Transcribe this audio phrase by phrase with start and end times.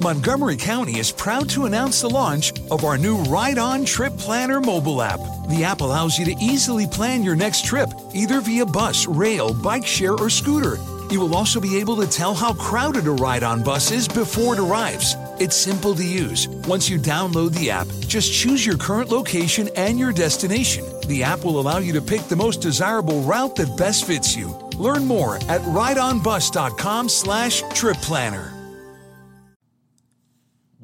[0.00, 4.60] Montgomery County is proud to announce the launch of our new Ride On Trip Planner
[4.60, 5.20] mobile app.
[5.48, 9.86] The app allows you to easily plan your next trip, either via bus, rail, bike
[9.86, 10.76] share, or scooter.
[11.10, 14.54] You will also be able to tell how crowded a ride on bus is before
[14.54, 15.14] it arrives.
[15.38, 16.48] It's simple to use.
[16.66, 20.84] Once you download the app, just choose your current location and your destination.
[21.06, 24.48] The app will allow you to pick the most desirable route that best fits you.
[24.78, 28.55] Learn more at rideonbus.com slash trip planner.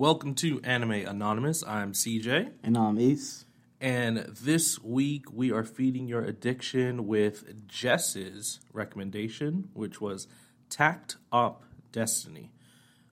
[0.02, 1.62] Welcome to Anime Anonymous.
[1.64, 2.54] I'm CJ.
[2.64, 3.44] And I'm Asce.
[3.80, 10.26] And this week we are feeding your addiction with Jess's recommendation, which was
[10.68, 11.62] Takt Op.
[11.92, 12.50] Destiny.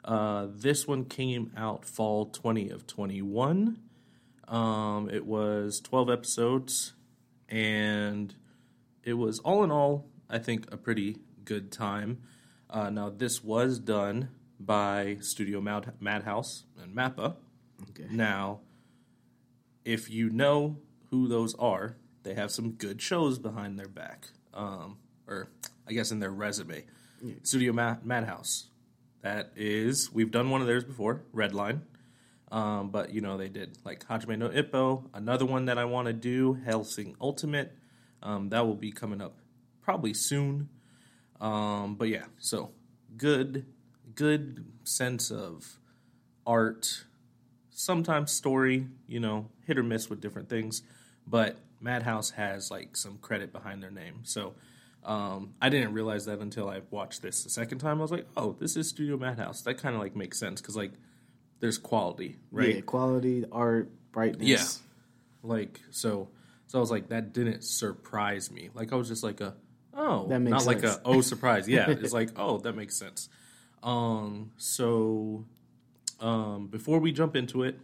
[0.04, 3.78] Uh, this one came out fall 20 of 21.
[4.48, 6.94] Um, it was 12 episodes,
[7.48, 8.34] and
[9.04, 12.22] it was all in all, I think, a pretty good time.
[12.68, 17.36] Uh, now, this was done by Studio Mad- Madhouse and Mappa.
[17.90, 18.06] Okay.
[18.10, 18.60] Now,
[19.84, 20.76] if you know
[21.10, 25.48] who those are, they have some good shows behind their back, um, or
[25.88, 26.84] I guess in their resume.
[27.42, 28.68] Studio Ma- Madhouse.
[29.22, 31.80] That is, we've done one of theirs before, Redline.
[32.52, 35.04] Um, but you know they did like Hajime no Ippo.
[35.14, 37.72] Another one that I want to do, Hellsing Ultimate.
[38.22, 39.36] Um, that will be coming up
[39.82, 40.68] probably soon.
[41.40, 42.72] Um, but yeah, so
[43.16, 43.66] good,
[44.14, 45.78] good sense of
[46.46, 47.04] art,
[47.70, 50.82] sometimes story, you know, hit or miss with different things.
[51.26, 54.20] But Madhouse has like some credit behind their name.
[54.24, 54.54] So
[55.04, 57.98] um, I didn't realize that until I watched this the second time.
[57.98, 59.62] I was like, oh, this is Studio Madhouse.
[59.62, 60.92] That kind of like makes sense because like
[61.60, 62.76] there's quality, right?
[62.76, 64.48] Yeah, quality, art, brightness.
[64.48, 64.66] Yeah.
[65.42, 66.28] Like so
[66.66, 68.70] so I was like that didn't surprise me.
[68.74, 69.54] Like I was just like a
[69.94, 71.68] oh That makes not like a oh surprise.
[71.68, 71.88] Yeah.
[71.88, 73.28] it's like oh that makes sense.
[73.82, 75.44] Um so
[76.20, 77.78] um before we jump into it,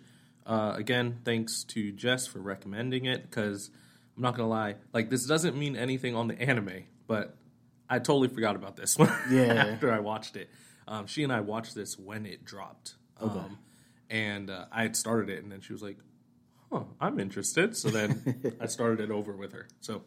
[0.44, 3.70] uh again thanks to Jess for recommending it because
[4.16, 7.36] I'm not gonna lie, like this doesn't mean anything on the anime, but
[7.88, 9.54] I totally forgot about this one Yeah.
[9.54, 10.50] after I watched it.
[10.88, 12.94] Um, she and I watched this when it dropped.
[13.20, 13.58] Um,
[14.10, 15.96] and uh, I had started it, and then she was like,
[16.70, 19.66] "Huh, I'm interested." So then I started it over with her.
[19.80, 20.02] So,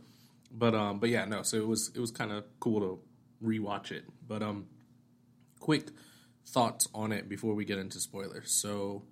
[0.51, 1.41] but um, but yeah, no.
[1.43, 2.99] So it was it was kind of cool to
[3.45, 4.05] rewatch it.
[4.27, 4.67] But um,
[5.59, 5.89] quick
[6.45, 8.51] thoughts on it before we get into spoilers.
[8.51, 9.03] So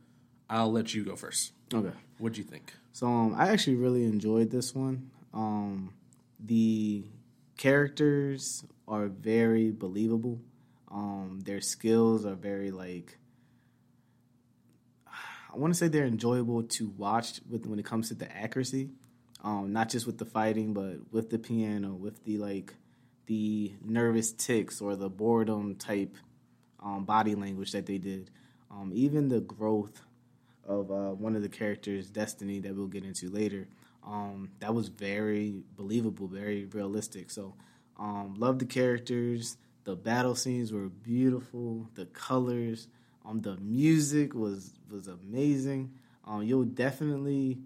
[0.50, 1.53] I'll let you go first.
[1.74, 1.96] Okay.
[2.18, 2.74] What'd you think?
[2.94, 5.12] So um, I actually really enjoyed this one.
[5.34, 5.94] Um,
[6.40, 7.06] the
[7.58, 10.40] characters are very believable.
[10.90, 13.18] Um, their skills are very like
[15.53, 18.90] I want to say they're enjoyable to watch with when it comes to the accuracy.
[19.44, 22.74] Um, not just with the fighting, but with the piano, with the like
[23.25, 26.16] the nervous ticks or the boredom type
[26.82, 28.30] um, body language that they did.
[28.72, 30.02] Um, even the growth
[30.66, 33.68] of uh, one of the characters, Destiny, that we'll get into later.
[34.06, 37.30] Um, that was very believable, very realistic.
[37.32, 37.56] So,
[37.98, 39.58] um, love the characters.
[39.84, 41.90] The battle scenes were beautiful.
[41.96, 42.88] The colors,
[43.26, 45.94] um, the music was was amazing.
[46.26, 47.59] Um, you'll definitely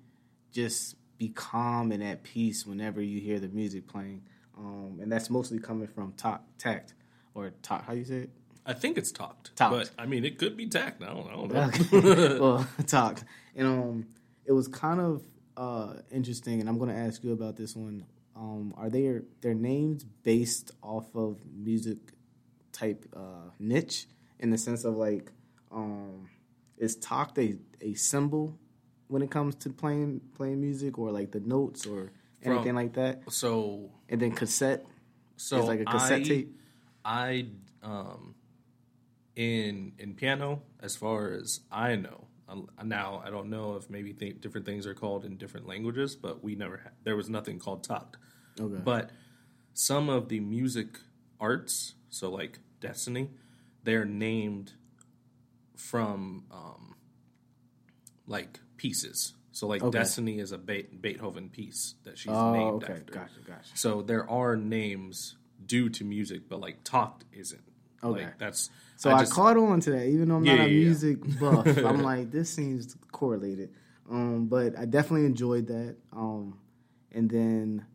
[0.51, 4.23] just be calm and at peace whenever you hear the music playing,
[4.57, 6.93] um, and that's mostly coming from ta- tact
[7.33, 8.29] or ta- how you say it.
[8.65, 9.71] I think it's talked, Talked.
[9.73, 11.01] but I mean it could be tacked.
[11.03, 11.61] I don't, I don't know.
[11.63, 12.39] Okay.
[12.39, 13.21] well, talk.
[13.55, 14.05] And um,
[14.45, 15.23] it was kind of
[15.57, 18.05] uh interesting, and I'm going to ask you about this one.
[18.35, 21.97] Um, are they their names based off of music
[22.71, 24.07] type uh niche
[24.39, 25.31] in the sense of like
[25.71, 26.29] um,
[26.77, 28.57] is talk a a symbol
[29.07, 32.11] when it comes to playing playing music or like the notes or
[32.41, 33.21] From- anything like that?
[33.31, 34.85] So And then cassette
[35.35, 36.59] so is like a cassette I, tape.
[37.03, 37.45] I
[37.83, 38.35] um
[39.35, 44.13] in in piano, as far as I know, um, now I don't know if maybe
[44.13, 47.59] th- different things are called in different languages, but we never had, there was nothing
[47.59, 48.17] called takt.
[48.59, 48.81] Okay.
[48.83, 49.11] But
[49.73, 50.99] some of the music
[51.39, 53.29] arts, so like Destiny,
[53.83, 54.73] they're named
[55.75, 56.95] from um
[58.27, 59.33] like pieces.
[59.53, 59.97] So like Okay.
[59.97, 63.13] Destiny is a Be- Beethoven piece that she's Oh, named okay, after.
[63.13, 63.77] gotcha, gotcha.
[63.77, 65.35] So there are names
[65.65, 67.61] due to music, but like Takt isn't.
[68.03, 68.23] Okay.
[68.25, 70.69] Like that's So I, just- caught on to that, even though I'm Yeah, not a
[70.69, 70.85] yeah, yeah.
[70.85, 71.65] music buff.
[71.77, 73.69] I'm like, this seems correlated.
[74.09, 75.95] Um, but I definitely enjoyed that.
[76.11, 76.57] Um,
[77.11, 77.85] and then,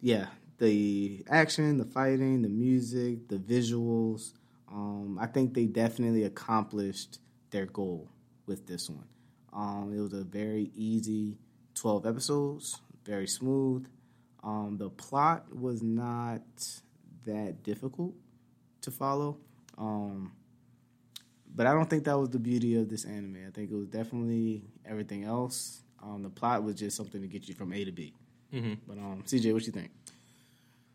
[0.00, 0.26] yeah,
[0.58, 4.32] the action, the fighting, the music, the visuals.
[4.72, 7.18] Um, I think they definitely accomplished
[7.50, 8.08] their goal
[8.46, 9.04] with this one.
[9.52, 11.38] Um, it was a very easy
[11.76, 13.86] 12 episodes, very smooth.
[14.42, 16.42] Um, the plot was not
[17.26, 18.14] that difficult
[18.84, 19.38] to follow.
[19.76, 20.32] Um,
[21.54, 23.44] but I don't think that was the beauty of this anime.
[23.46, 25.82] I think it was definitely everything else.
[26.02, 28.14] Um, the plot was just something to get you from A to B.
[28.52, 28.74] Mm-hmm.
[28.86, 29.90] But um, CJ, what you think?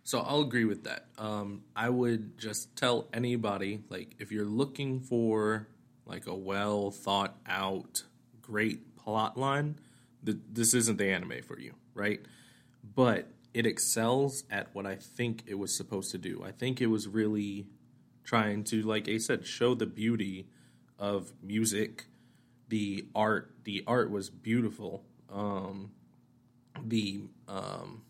[0.03, 1.05] So I'll agree with that.
[1.17, 5.67] Um, I would just tell anybody like if you're looking for
[6.05, 8.03] like a well thought out,
[8.41, 9.79] great plot line,
[10.25, 12.21] th- this isn't the anime for you, right?
[12.95, 16.43] But it excels at what I think it was supposed to do.
[16.45, 17.67] I think it was really
[18.23, 20.47] trying to, like I said, show the beauty
[20.97, 22.05] of music,
[22.67, 23.51] the art.
[23.63, 25.03] The art was beautiful.
[25.31, 25.91] Um,
[26.83, 28.03] the um,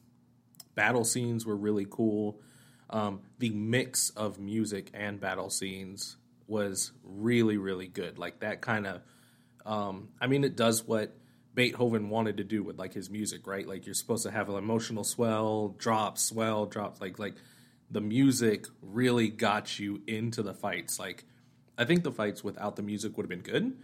[0.75, 2.41] battle scenes were really cool.
[2.89, 6.17] Um, the mix of music and battle scenes
[6.47, 8.17] was really, really good.
[8.17, 9.01] Like that kind of,
[9.65, 11.15] um, I mean, it does what
[11.53, 13.67] Beethoven wanted to do with like his music, right?
[13.67, 17.01] Like you're supposed to have an emotional swell, drop, swell, drop.
[17.01, 17.35] Like like
[17.91, 20.99] the music really got you into the fights.
[20.99, 21.25] Like
[21.77, 23.77] I think the fights without the music would have been good,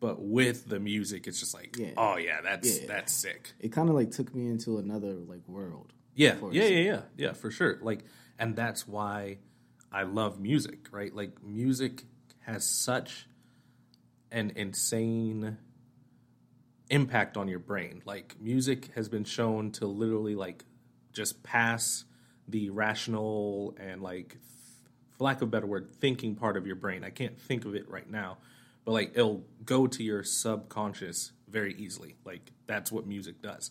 [0.00, 1.92] but with the music, it's just like, Yeah.
[1.96, 2.86] oh yeah, that's Yeah.
[2.88, 3.52] that's sick.
[3.60, 5.92] It kind of like took me into another like world.
[6.14, 7.78] Yeah, yeah, yeah, yeah, yeah, for sure.
[7.82, 8.04] Like,
[8.38, 9.38] and that's why
[9.92, 11.14] I love music, right?
[11.14, 12.04] Like, music
[12.40, 13.28] has such
[14.30, 15.58] an insane
[16.90, 18.02] impact on your brain.
[18.06, 20.64] Like, music has been shown to literally like
[21.12, 22.04] just pass
[22.48, 24.36] the rational and like,
[25.18, 27.04] for lack of a better word, thinking part of your brain.
[27.04, 28.38] I can't think of it right now,
[28.84, 32.16] but like it'll go to your subconscious very easily.
[32.24, 33.70] Like that's what music does.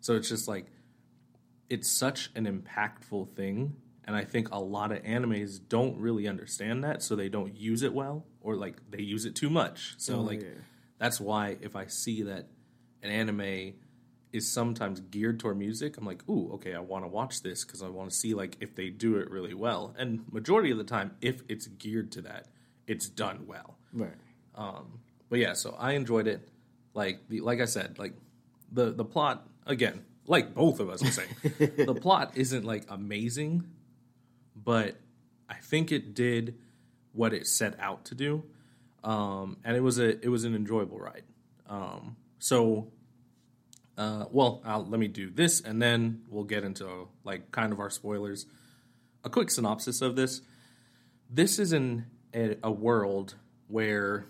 [0.00, 0.66] So it's just like
[1.68, 3.74] it's such an impactful thing
[4.04, 7.82] and i think a lot of animes don't really understand that so they don't use
[7.82, 10.48] it well or like they use it too much so Oh, like yeah.
[10.98, 12.46] that's why if i see that
[13.02, 13.72] an anime
[14.36, 17.82] is sometimes geared toward music i'm like ooh okay i want to watch this because
[17.82, 20.84] i want to see like if they do it really well and majority of the
[20.84, 22.46] time if it's geared to that
[22.86, 24.10] it's done well Right.
[24.54, 26.48] um, but yeah, so I enjoyed it.
[26.94, 28.14] Like the like I said, like
[28.70, 31.28] the the plot again, like both of us are saying,
[31.84, 33.64] the plot isn't like amazing,
[34.54, 34.96] but
[35.48, 36.56] I think it did
[37.12, 38.44] what it set out to do,
[39.02, 41.24] um, and it was a it was an enjoyable ride.
[41.68, 42.92] Um, so,
[43.96, 47.80] uh, well, I'll, let me do this, and then we'll get into like kind of
[47.80, 48.46] our spoilers.
[49.24, 50.42] A quick synopsis of this:
[51.30, 53.34] This is in a, a world
[53.68, 54.26] where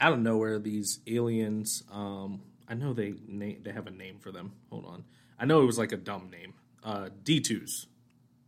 [0.00, 4.32] out of nowhere these aliens um i know they na- they have a name for
[4.32, 4.52] them.
[4.70, 5.04] Hold on.
[5.38, 6.54] I know it was like a dumb name.
[6.82, 7.86] Uh d2s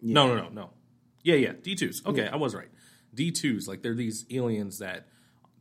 [0.03, 0.71] no no no no.
[1.23, 2.69] Yeah yeah d2s okay i was right.
[3.15, 5.07] D2s like they're these aliens that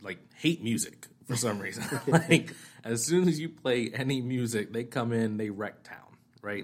[0.01, 1.83] like hate music for some reason.
[2.07, 5.99] Like as soon as you play any music they come in they wreck town
[6.41, 6.63] right?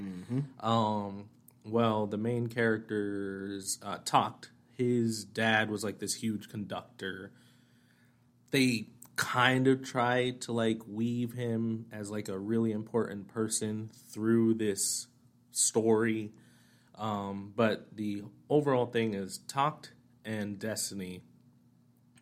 [0.60, 1.30] Um
[1.66, 7.32] well the main characters uh Takt his dad was like this huge conductor.
[8.52, 14.56] They kind of tried to like weave him as like a really important person through
[14.56, 15.08] this
[15.52, 16.32] story.
[16.96, 19.94] Um, but the overall thing is Takt
[20.26, 21.22] and Destiny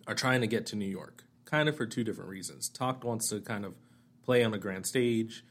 [0.08, 2.70] are trying to get to New York, kind of for two different reasons.
[2.70, 3.74] Takt wants to kind of
[4.24, 5.44] play on a grand stage.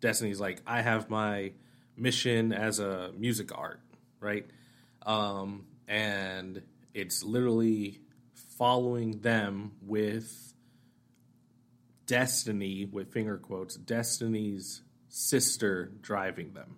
[0.00, 1.52] Destiny's like, I have my
[1.96, 3.80] mission as a music art,
[4.20, 4.46] right?
[5.04, 6.62] Um, and
[6.94, 8.00] it's literally
[8.58, 10.54] following them with
[12.06, 16.76] Destiny, with finger quotes, Destiny's sister driving them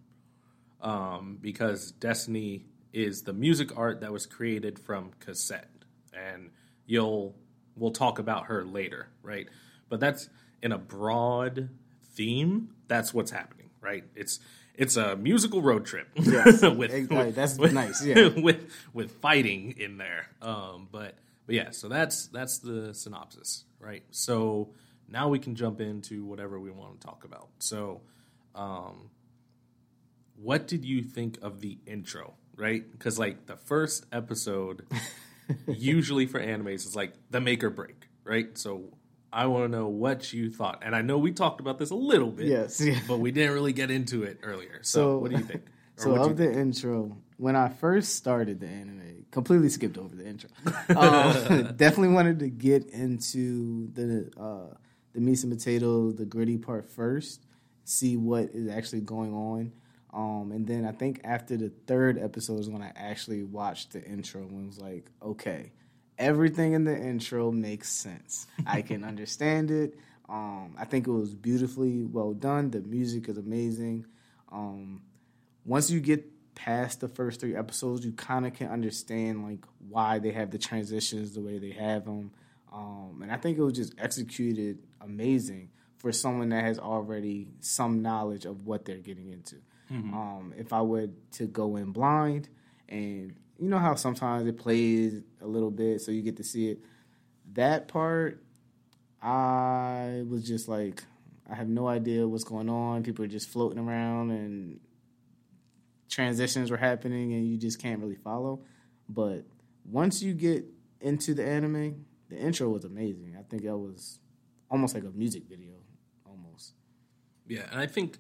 [0.83, 5.71] um, because Destiny is the music art that was created from cassette,
[6.13, 6.51] and
[6.87, 7.35] you'll
[7.76, 9.49] we'll talk about her later, right?
[9.88, 10.29] But that's
[10.62, 11.69] in a broad
[12.14, 12.75] theme.
[12.88, 14.05] That's what's happening, right?
[14.14, 14.38] It's
[14.75, 16.62] it's a musical road trip Yes.
[16.62, 18.29] with, with- that's with- nice, yeah.
[18.37, 20.29] with with fighting in there.
[20.41, 24.02] Um, but but yeah, so that's that's the synopsis, right?
[24.11, 24.71] So
[25.09, 27.49] now we can jump into whatever we want to talk about.
[27.59, 28.00] So.
[28.55, 29.09] Um,
[30.37, 34.85] what did you think of the intro right because like the first episode
[35.67, 38.57] usually for animes is like the make or break right?
[38.57, 38.85] So
[39.33, 40.83] i want to know what you thought.
[40.85, 42.99] And i know we talked about this a little bit Yes, yeah.
[43.09, 44.81] but we didn't really get into it earlier.
[44.83, 45.63] So, So- what do you think?
[45.99, 50.27] Or So of the intro, when I first started the anime, completely skipped over the
[50.27, 50.49] intro.
[50.89, 54.75] Um, definitely wanted to get into the uh,
[55.13, 57.45] the meat and potato, the gritty part first,
[57.85, 59.73] see what is actually going on,
[60.12, 64.04] um, and then I think after the third episode is when I actually watched the
[64.04, 65.73] intro and was like, okay,
[66.19, 68.47] everything in the intro makes sense.
[68.66, 69.97] I can understand it.
[70.28, 72.71] Um, I think it was beautifully well done.
[72.71, 74.07] The music is amazing.
[74.50, 75.02] Um,
[75.64, 80.19] once you get past the first three episodes, you kind of can understand like why
[80.19, 82.33] they have the transitions the way they have them.
[82.73, 88.02] um, and I think it was just executed amazing for someone that has already some
[88.02, 89.57] knowledge of what they're getting into.
[89.91, 92.49] Um, if I were to go in blind,
[92.89, 96.71] and you know how sometimes it plays a little bit, so you get to see
[96.71, 96.79] it.
[97.53, 98.43] That part,
[99.21, 101.05] I was just like,
[101.51, 103.03] I have no idea what's going on.
[103.03, 104.81] People are just floating around, and
[106.09, 108.62] transitions were happening, and you just can't really follow.
[109.09, 109.45] But
[109.85, 110.65] once you get
[111.01, 113.37] into the anime, the intro was amazing.
[113.39, 114.21] I think that was
[114.71, 115.75] almost like a music video,
[116.25, 116.73] almost.
[117.47, 118.17] Yeah, and I think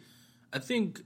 [0.52, 1.02] I think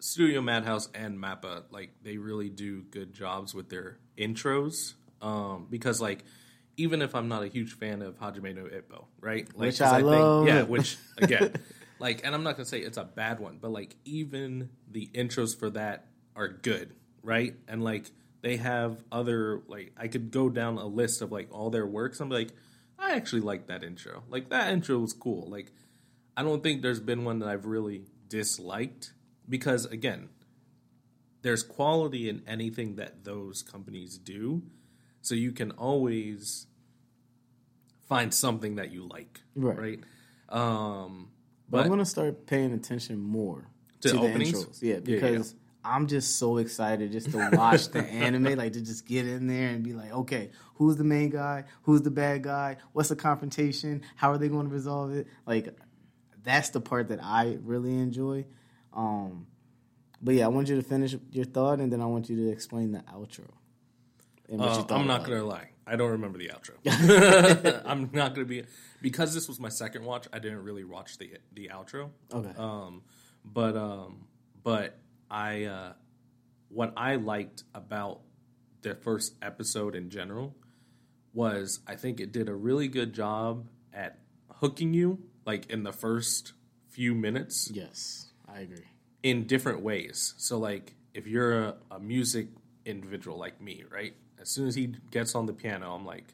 [0.00, 4.94] Studio Madhouse and Mappa like they really do good jobs with their intros.
[5.20, 6.24] Um, because like
[6.76, 9.48] even if I'm not a huge fan of Hajime no Ippo, right?
[9.48, 10.46] Like, Which 'cause I love.
[10.46, 11.54] yeah, which again,
[11.98, 15.58] like, and I'm not gonna say it's a bad one, but like even the intros
[15.58, 17.56] for that are good, right?
[17.66, 18.10] And like
[18.42, 22.20] they have other like I could go down a list of like all their works.
[22.20, 22.50] I'm like,
[22.96, 24.22] I actually like that intro.
[24.28, 25.50] Like that intro was cool.
[25.50, 25.72] Like
[26.36, 29.12] I don't think there's been one that I've really disliked
[29.48, 30.28] because again,
[31.42, 34.62] there's quality in anything that those companies do.
[35.22, 36.66] So you can always
[38.08, 39.78] find something that you like, Right.
[39.78, 40.00] right?
[40.48, 41.30] Um
[41.68, 43.68] But, but I'm gonna start paying attention more
[44.00, 44.52] To to, the openings?
[44.52, 44.82] intros.
[44.82, 49.06] Yeah, Yeah, because I'm just so excited just to watch the anime, like to just
[49.06, 51.64] get in there and be like, okay, who's the main guy?
[51.82, 52.76] Who's the bad guy?
[52.92, 54.02] What's the confrontation?
[54.16, 55.28] How are they going to resolve it?
[55.46, 55.74] Like,
[56.42, 58.44] that's the part that I really enjoy.
[58.98, 59.46] Um,
[60.20, 62.50] but yeah, I want you to finish your thought, and then I want you to
[62.50, 63.46] explain the outro.
[64.48, 65.70] And what Uh, I'm not gonna lie.
[65.86, 66.74] I don't remember the outro.
[67.86, 68.64] I'm not gonna be
[69.00, 70.26] because this was my second watch.
[70.32, 72.10] I didn't really watch the the outro.
[72.32, 72.52] Okay.
[72.58, 73.02] Um,
[73.44, 74.26] but um,
[74.64, 74.98] but
[75.30, 75.92] I uh,
[76.68, 78.20] what I liked about
[78.82, 80.56] the first episode in general
[81.32, 84.18] was I think it did a really good job at
[84.50, 86.52] hooking you like in the first
[86.88, 88.27] few minutes yes,
[88.58, 88.84] I agree.
[89.22, 90.34] in different ways.
[90.38, 92.48] So like if you're a, a music
[92.84, 94.14] individual like me, right?
[94.40, 96.24] As soon as he gets on the piano, I'm like,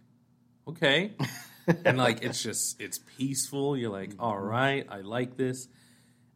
[0.69, 1.13] okay.
[1.85, 3.77] and like it's just it's peaceful.
[3.77, 5.69] You're like, all right, I like this.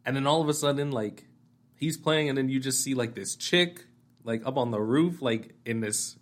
[0.05, 1.25] And then all of a sudden, like
[1.75, 3.85] he's playing, and then you just see like this chick
[4.23, 6.17] like up on the roof, like in this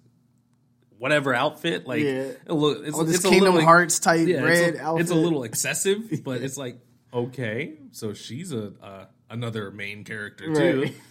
[0.97, 2.31] whatever outfit, like Yeah.
[2.45, 4.83] it look, it's, Oh, this it's a Kingdom little, Hearts type yeah, red it's a,
[4.83, 5.01] outfit.
[5.03, 6.77] It's a little excessive, but it's like
[7.13, 10.81] okay, so she's a uh, another main character too.
[10.81, 10.95] Right.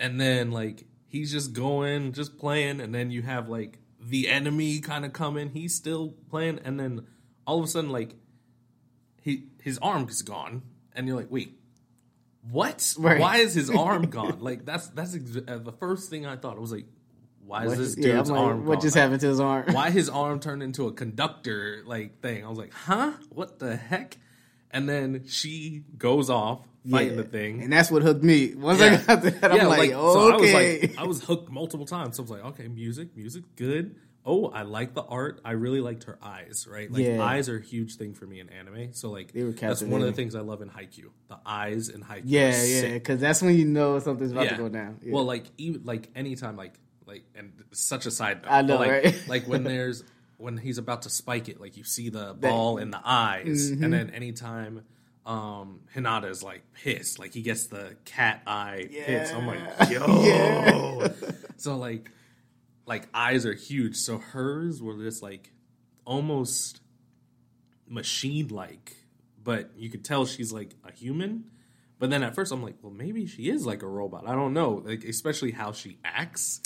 [0.00, 4.80] And then like he's just going, just playing, and then you have like the enemy
[4.80, 5.50] kind of coming.
[5.50, 7.06] He's still playing, and then
[7.46, 8.16] all of a sudden like
[9.20, 10.62] he his arm is gone,
[10.92, 11.56] and you're like, wait.
[12.50, 12.96] What?
[12.98, 13.20] Right.
[13.20, 14.40] Why is his arm gone?
[14.40, 16.56] Like that's that's ex- uh, the first thing I thought.
[16.56, 16.86] I was like,
[17.46, 18.82] why is this dude's yeah, like, arm what gone?
[18.82, 19.72] just happened to his arm?
[19.72, 22.44] why his arm turned into a conductor like thing.
[22.44, 23.12] I was like, huh?
[23.28, 24.18] What the heck?
[24.72, 27.22] And then she goes off fighting Yeah.
[27.22, 27.62] the thing.
[27.62, 28.54] And that's what hooked me.
[28.54, 29.00] Once Yeah.
[29.08, 30.80] I got that, I'm Yeah, like, so I was okay.
[30.80, 32.16] like, I was hooked multiple times.
[32.16, 33.96] So I was like, okay, music, music, good.
[34.24, 35.40] Oh, I like the art.
[35.44, 36.68] I really liked her eyes.
[36.70, 37.20] Right, like Yeah.
[37.22, 38.92] eyes are a huge thing for me in anime.
[38.92, 41.10] So like, that's one of the things I love in Haikyuu.
[41.28, 42.22] The eyes in Haikyuu.
[42.26, 44.98] yeah, yeah, because that's when you know something's about to go down.
[45.02, 45.12] Yeah.
[45.14, 46.74] Well, like even like anytime, like
[47.04, 48.50] like and such a side note.
[48.52, 49.22] I know, but, like, right?
[49.28, 50.04] like when there's
[50.38, 53.84] when he's about to spike it, like you see the ball in the eyes, Mm-hmm.
[53.84, 54.82] and then anytime
[55.24, 59.32] um Hinata is like pissed, like he gets the cat eye hits.
[59.32, 59.60] I'm like,
[59.90, 61.08] yo.
[61.56, 62.10] So like
[62.86, 63.96] like eyes are huge.
[63.96, 65.52] So hers were just like
[66.04, 66.80] almost
[67.88, 68.96] machine like,
[69.42, 71.44] but you could tell she's like a human.
[71.98, 74.24] But then at first I'm like, well, maybe she is like a robot.
[74.26, 76.60] I don't know, like especially how she acts.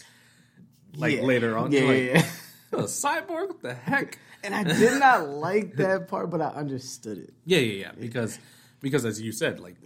[0.97, 1.23] Like Yeah.
[1.25, 2.31] later on, Yeah, yeah, like, yeah.
[2.79, 3.49] A cyborg?
[3.49, 4.19] What the heck?
[4.45, 7.35] And I did not like that part, but I understood it.
[7.45, 7.93] Yeah, yeah, yeah.
[7.99, 8.39] Because
[8.81, 9.77] because as you said, like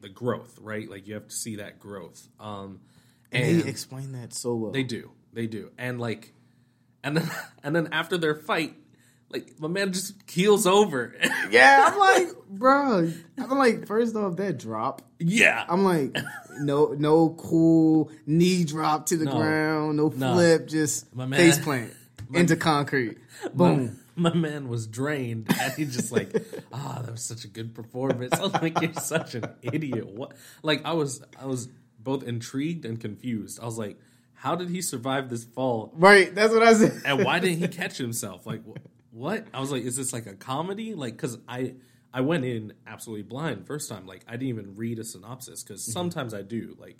[0.00, 0.88] the growth, right?
[0.90, 2.26] Like you have to see that growth.
[2.40, 2.80] Um,
[3.32, 4.72] And, and they explained that so well.
[4.72, 5.10] They do.
[5.32, 5.70] They do.
[5.78, 6.32] And like
[7.04, 7.30] and then
[7.62, 8.74] and then after their fight,
[9.30, 11.14] like my man just keels over.
[11.50, 13.12] yeah, I'm like, bro.
[13.38, 15.02] I'm like, first off, that drop.
[15.20, 15.64] yeah.
[15.68, 16.16] I'm like,
[16.58, 19.36] no, no cool knee drop to the No.
[19.36, 20.32] ground, no No.
[20.34, 21.92] flip, just My man- face plant
[22.34, 23.18] into concrete.
[23.54, 23.98] Boom.
[24.16, 26.34] My, my man was drained and he just like,
[26.72, 28.34] ah, that was such a good performance.
[28.40, 30.06] I'm like, you're such an idiot.
[30.08, 30.32] What
[30.62, 31.68] like I was I was
[31.98, 33.60] both intrigued and confused.
[33.60, 33.98] I was like,
[34.34, 35.92] how did he survive this fall?
[35.96, 37.02] Right, that's what I said.
[37.04, 38.46] and why didn't he catch himself?
[38.46, 39.46] Like, wh- what?
[39.52, 40.94] I was like, is this like a comedy?
[40.94, 41.74] Like, because I
[42.12, 44.06] I went in absolutely blind first time.
[44.06, 45.92] Like, I didn't even read a synopsis because Mm-hmm.
[45.92, 46.74] sometimes I do.
[46.78, 46.98] Like,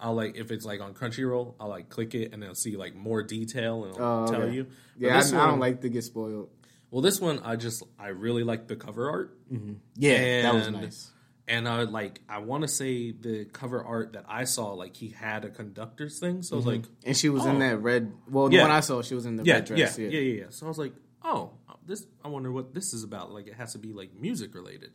[0.00, 2.94] I'll like if it's like on Crunchyroll, I'll like click it and I'll see like
[2.94, 4.54] more detail and it'll Oh, tell okay.
[4.54, 4.64] you.
[4.64, 6.48] But Yeah, I, this I don't like to get spoiled.
[6.90, 9.38] Well, this one I just I really like the cover art.
[9.52, 9.74] Mm-hmm.
[9.96, 11.10] Yeah, that was And- nice.
[11.48, 15.08] And I like I want to say the cover art that I saw like he
[15.08, 16.42] had a conductor's thing.
[16.42, 16.82] So I was mm-hmm.
[16.82, 17.58] like, And she was in Oh.
[17.58, 18.12] that red.
[18.28, 18.62] Well, the Yeah.
[18.62, 19.98] one I saw, she was in the yeah, red dress.
[19.98, 20.46] yeah, yeah, yeah, yeah.
[20.50, 20.92] So I was like,
[21.24, 21.50] oh,
[21.84, 22.06] this.
[22.24, 23.32] I wonder what this is about.
[23.32, 24.92] Like, it has to be like music related.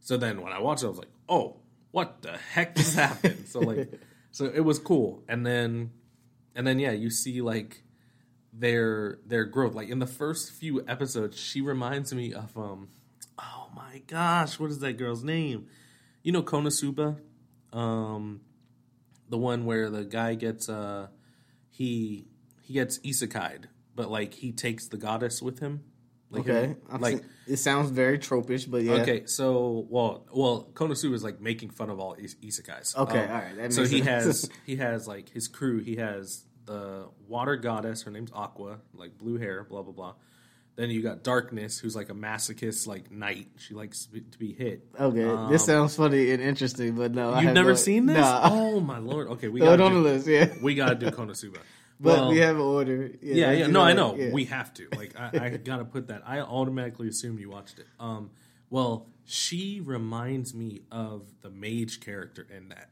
[0.00, 1.56] So then when I watched it, I was like, oh,
[1.92, 3.46] what the heck just happened?
[3.46, 3.92] so like,
[4.34, 5.22] so it was cool.
[5.28, 5.92] And then,
[6.56, 7.84] and then yeah, you see like
[8.52, 9.74] their their growth.
[9.74, 12.88] Like in the first few episodes, she reminds me of um,
[13.38, 15.68] oh my gosh, what is that girl's name?
[16.24, 17.20] You know Konosuba,
[17.72, 18.40] um,
[19.28, 21.06] the one where the guy gets uh
[21.70, 22.26] he
[22.60, 25.84] he gets isekai'd, but like he takes the goddess with him.
[26.34, 28.92] Like Okay, I'm like it sounds very tropish, but yeah.
[29.02, 32.96] okay, so well, well, Konosuba is like making fun of all is- isekais.
[32.96, 35.80] Okay, Um, all right, that so he has he has like his crew.
[35.80, 38.02] He has the water goddess.
[38.02, 40.14] Her name's Aqua, like blue hair, blah blah blah.
[40.76, 43.46] Then you got Darkness, who's like a masochist, like knight.
[43.58, 44.84] She likes to be hit.
[44.98, 48.16] Okay, this sounds funny and interesting, but no, Um, You've never no- seen this?
[48.18, 48.40] Nah.
[48.50, 49.28] Oh my lord!
[49.28, 50.52] Okay, we got on the list, yeah.
[50.60, 51.58] We gotta do Konosuba.
[52.00, 53.10] But Well, we have an order.
[53.22, 53.66] Yeah, yeah, yeah.
[53.68, 54.16] No, I know.
[54.16, 54.30] Yeah.
[54.32, 54.88] We have to.
[54.96, 56.22] Like, I, I gotta put that.
[56.26, 57.86] I automatically assumed you watched it.
[58.00, 58.30] Um,
[58.70, 62.90] well, she reminds me of the mage character in that.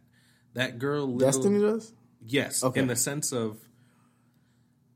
[0.54, 1.92] That girl, Destiny does.
[2.25, 2.80] Yes, Okay.
[2.80, 3.59] in the sense of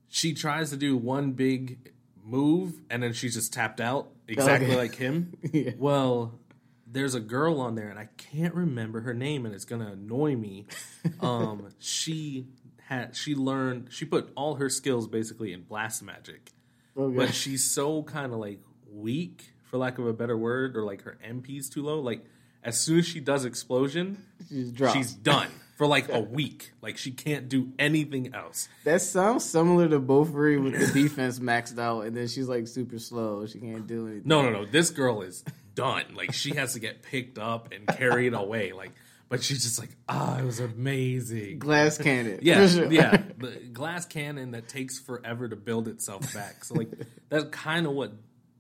[0.09, 1.93] she tries to do one big
[2.25, 4.77] move and then she's just tapped out, exactly Okay.
[4.77, 5.33] like him.
[5.53, 5.73] Yeah.
[5.77, 6.39] Well,
[6.87, 10.37] there's a girl on there and I can't remember her name and it's gonna annoy
[10.37, 10.67] me.
[11.21, 12.47] Um, she
[12.87, 16.53] had she learned she put all her skills basically in blast magic,
[16.97, 17.17] Okay.
[17.17, 21.03] but she's so kind of like weak, for lack of a better word, or like
[21.03, 22.01] her MP's too low.
[22.01, 22.25] Like
[22.63, 24.97] as soon as she does explosion, She's dropped.
[24.97, 26.73] she's done for like a week.
[26.81, 28.69] Like she can't do anything else.
[28.85, 32.99] That sounds similar to Bofuri with the defense maxed out, and then she's like super
[32.99, 33.47] slow.
[33.47, 34.23] She can't do anything.
[34.25, 34.65] No, no, no.
[34.65, 36.05] This girl is done.
[36.15, 38.73] Like she has to get picked up and carried away.
[38.73, 38.93] Like,
[39.29, 41.59] but she's just like, ah, it was amazing.
[41.59, 42.39] Glass cannon.
[42.43, 42.87] Yeah, sure.
[42.93, 43.23] yeah.
[43.39, 46.65] The glass cannon that takes forever to build itself back.
[46.65, 46.91] So like
[47.29, 48.13] that's kind of what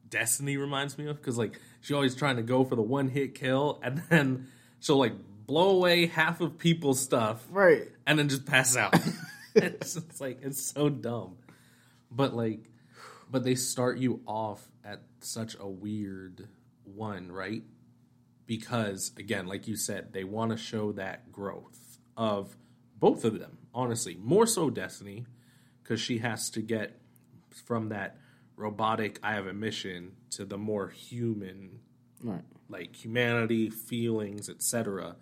[0.09, 3.35] Destiny reminds me of because like she's always trying to go for the one hit
[3.35, 4.48] kill and then
[4.81, 5.12] she'll like
[5.46, 7.88] blow away half of people's stuff Right.
[8.07, 8.94] and then just pass out.
[9.55, 11.37] it's just like it's so dumb.
[12.11, 12.61] But like
[13.31, 16.48] but they start you off at such a weird
[16.85, 17.62] one, right?
[18.46, 22.56] Because again, like you said, they want to show that growth of
[22.98, 24.16] both of them, honestly.
[24.22, 25.26] More so Destiny
[25.85, 27.00] cuz she has to get
[27.50, 28.18] from that
[28.56, 31.80] robotic I have a mission to the more human
[32.22, 32.42] Right.
[32.68, 35.16] like humanity, feelings, etc.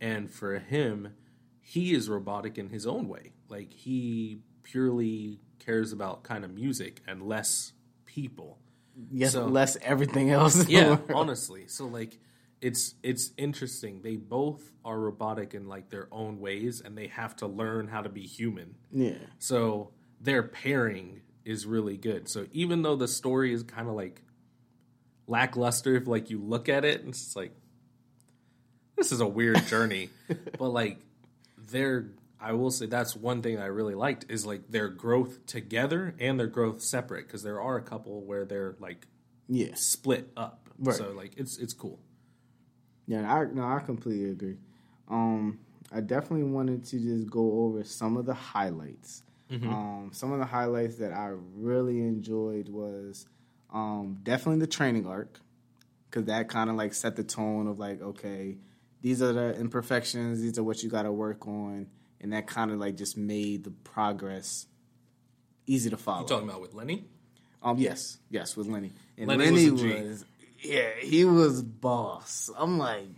[0.00, 1.14] And for him,
[1.60, 3.32] he is robotic in his own way.
[3.48, 7.72] Like he purely cares about kind of music and less
[8.04, 8.58] people.
[9.12, 10.66] Yes, So- less everything else.
[10.68, 11.68] Yeah, honestly.
[11.68, 12.18] So like
[12.60, 14.02] it's it's interesting.
[14.02, 18.02] They both are robotic in like their own ways and they have to learn how
[18.02, 18.74] to be human.
[18.92, 19.14] Yeah.
[19.38, 22.28] So their pairing is really good.
[22.28, 24.22] So even though the story is kind of like
[25.26, 27.52] lackluster, if like you look at it, it's like
[28.96, 30.10] this is a weird journey.
[30.58, 30.98] but like
[31.56, 32.06] their,
[32.40, 36.38] I will say that's one thing I really liked is like their growth together and
[36.38, 39.06] their growth separate because there are a couple where they're like
[39.48, 39.74] Yeah.
[39.74, 40.68] split up.
[40.78, 40.96] Right.
[40.96, 42.00] So like it's it's cool.
[43.08, 44.58] Yeah, I no, I completely agree.
[45.08, 45.58] Um,
[45.90, 49.22] I definitely wanted to just go over some of the highlights.
[49.66, 53.26] Um, some of the highlights that I really enjoyed was
[53.72, 55.40] um, definitely the training arc
[56.10, 58.58] because that kind of like set the tone of like, okay,
[59.00, 61.86] these are the imperfections, these are what you got to work on,
[62.20, 64.66] and that kind of like just made the progress
[65.66, 66.22] easy to follow.
[66.22, 67.06] You talking about with Lenny?
[67.62, 68.92] Um, yes, yes, with Lenny.
[69.16, 70.24] And Lenny Lenny, was was.
[70.60, 72.50] Yeah, he was boss.
[72.56, 73.08] I'm like,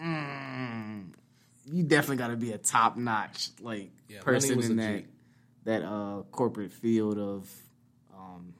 [0.00, 1.06] mm,
[1.70, 5.06] you definitely got to be a top notch like Yeah, person in that G.
[5.64, 7.50] that uh corporate field of
[8.16, 8.54] um,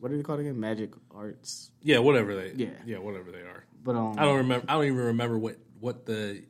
[0.00, 0.58] what do they call it again?
[0.58, 1.70] Magic arts.
[1.82, 2.70] Yeah, whatever they Yeah.
[2.84, 3.64] yeah, whatever they are.
[3.84, 4.66] But um, I don't remember.
[4.68, 6.42] I don't even remember what what the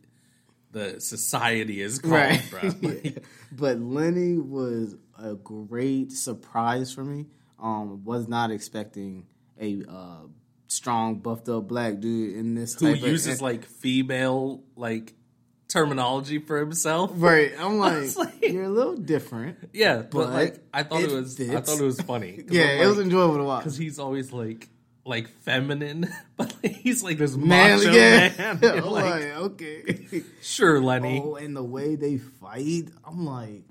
[0.73, 2.43] the society is called, right.
[2.51, 2.61] bro.
[2.83, 7.27] Like, but Lenny was a great surprise for me.
[7.59, 9.27] Um, was not expecting
[9.61, 10.23] a uh,
[10.73, 15.15] strong, buffed up black dude in this who type of- uses like female like
[15.69, 17.11] terminology for himself?
[17.15, 17.53] Right.
[17.59, 19.59] I'm like, like- you're a little different.
[19.73, 22.45] Yeah, but, But like I thought it, it was I thought it was funny.
[22.51, 23.65] Yeah, I'm it was enjoyable to watch.
[23.65, 24.69] because he's always like
[25.05, 28.33] like feminine, but like, he's like this Man, macho yeah.
[28.39, 28.59] man.
[28.63, 30.23] I'm like, like, okay.
[30.41, 31.21] sure, Lenny.
[31.25, 33.65] oh, and the way they fight, I'm like,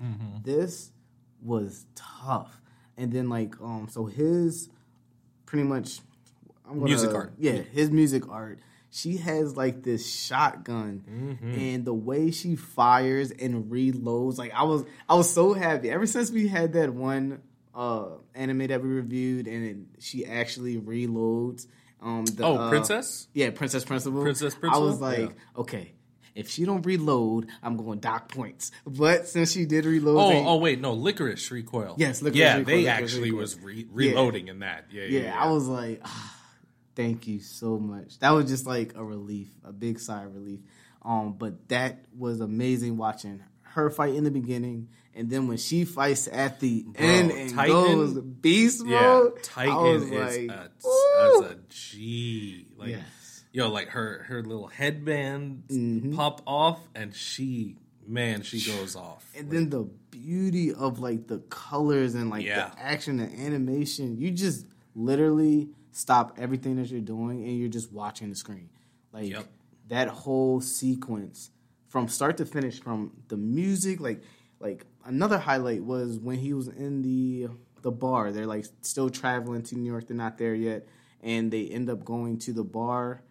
[0.44, 0.90] this
[1.42, 2.60] was tough.
[2.98, 4.68] And then like, um, so his
[5.46, 6.00] pretty much
[6.66, 7.32] I'm gonna, Music art.
[7.38, 8.58] Yeah, his music art.
[8.90, 11.54] She has like this shotgun, Mm-hmm.
[11.58, 15.90] and the way she fires and reloads, like I was, I was so happy.
[15.90, 17.40] Ever since we had that one
[17.74, 21.66] uh anime that we reviewed, and it, she actually reloads.
[22.02, 23.28] Um, the, Oh, uh, Princess?
[23.32, 24.22] yeah, Princess Principal.
[24.22, 25.28] Princess I was like, Yeah.
[25.56, 25.92] okay,
[26.34, 28.72] if she don't reload, I'm going dock points.
[28.86, 31.94] But since she did reload, Oh, they- oh wait, no, Lycoris Recoil.
[31.98, 33.38] Yes, Lycoris yeah, Recoil, they Lycoris actually Recoil.
[33.40, 34.86] was re- reloading in that.
[34.90, 35.42] Yeah, yeah, yeah, yeah.
[35.44, 36.36] I was like, ah,
[36.94, 38.18] thank you so much.
[38.20, 40.60] That was just like a relief, a big sigh of relief.
[41.02, 45.84] Um, but that was amazing watching her fight in the beginning, and then when she
[45.86, 49.00] fights at the end and Titan- goes beast yeah.
[49.00, 50.10] mode, I Titan was is
[50.48, 50.50] like,
[50.84, 52.66] a, a G.
[52.76, 53.44] Like, Yes.
[53.52, 56.14] yo, like her her little headband Mm-hmm.
[56.14, 57.76] pop off, and she,
[58.06, 59.24] man, she goes off.
[59.36, 62.68] And then the beauty of like the colors and like Yeah.
[62.74, 67.92] the action and animation, you just literally stop everything that you're doing and you're just
[67.92, 68.68] watching the screen.
[69.12, 69.46] Like Yep.
[69.88, 71.50] that whole sequence
[71.88, 74.22] from start to finish, from the music, like
[74.60, 77.48] like another highlight was when he was in the
[77.82, 78.32] the bar.
[78.32, 80.06] They're like still traveling to New York.
[80.06, 80.86] They're not there yet,
[81.22, 83.22] and they end up going to the bar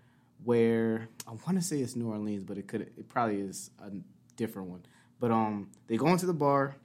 [0.43, 3.91] where I want to say it's New Orleans, but it could it probably is a
[4.35, 4.83] different one.
[5.19, 6.75] But um, they go into the bar,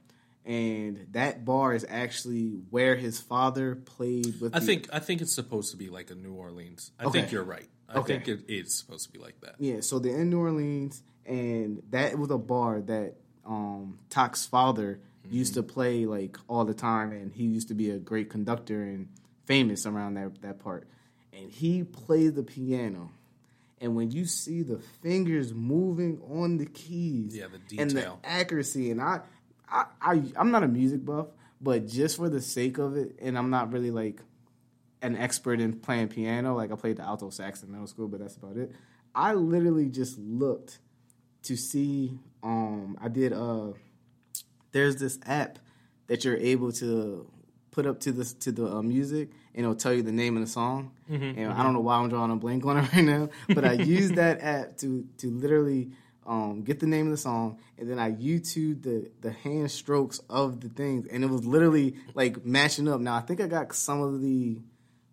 [0.47, 4.55] and that bar is actually where his father played with.
[4.55, 6.91] I the- think I think it's supposed to be like a New Orleans.
[6.97, 7.19] I Okay.
[7.19, 7.67] think you're right.
[7.89, 8.19] I Okay.
[8.19, 9.55] think it is supposed to be like that.
[9.59, 13.99] Yeah, so they're in New Orleans, and that was a bar that um,
[14.49, 18.29] father used to play like all the time, and he used to be a great
[18.29, 19.07] conductor and
[19.45, 20.87] famous around that that part.
[21.33, 23.11] And he played the piano,
[23.79, 27.81] and when you see the fingers moving on the keys, Yeah, the detail.
[27.81, 29.21] and the accuracy, and I,
[29.69, 31.27] I, I, I'm not a music buff,
[31.61, 34.21] but just for the sake of it, and I'm not really like
[35.01, 36.55] an expert in playing piano.
[36.55, 38.71] Like I played the alto sax in middle school, but that's about it.
[39.13, 40.79] I literally just looked
[41.43, 42.19] to see.
[42.43, 43.33] Um, I did.
[43.33, 43.73] Uh,
[44.71, 45.59] there's this app
[46.07, 47.29] that you're able to
[47.71, 50.41] put up to this to the uh, music, and it'll tell you the name of
[50.41, 50.91] the song.
[51.09, 53.73] and I don't know why I'm drawing a blank on it right now, but I
[53.73, 55.91] used that app to to literally.
[56.27, 60.19] Um, get the name of the song, and then I YouTube the the hand strokes
[60.29, 62.99] of the things, and it was literally like matching up.
[62.99, 64.57] Now I think I got some of the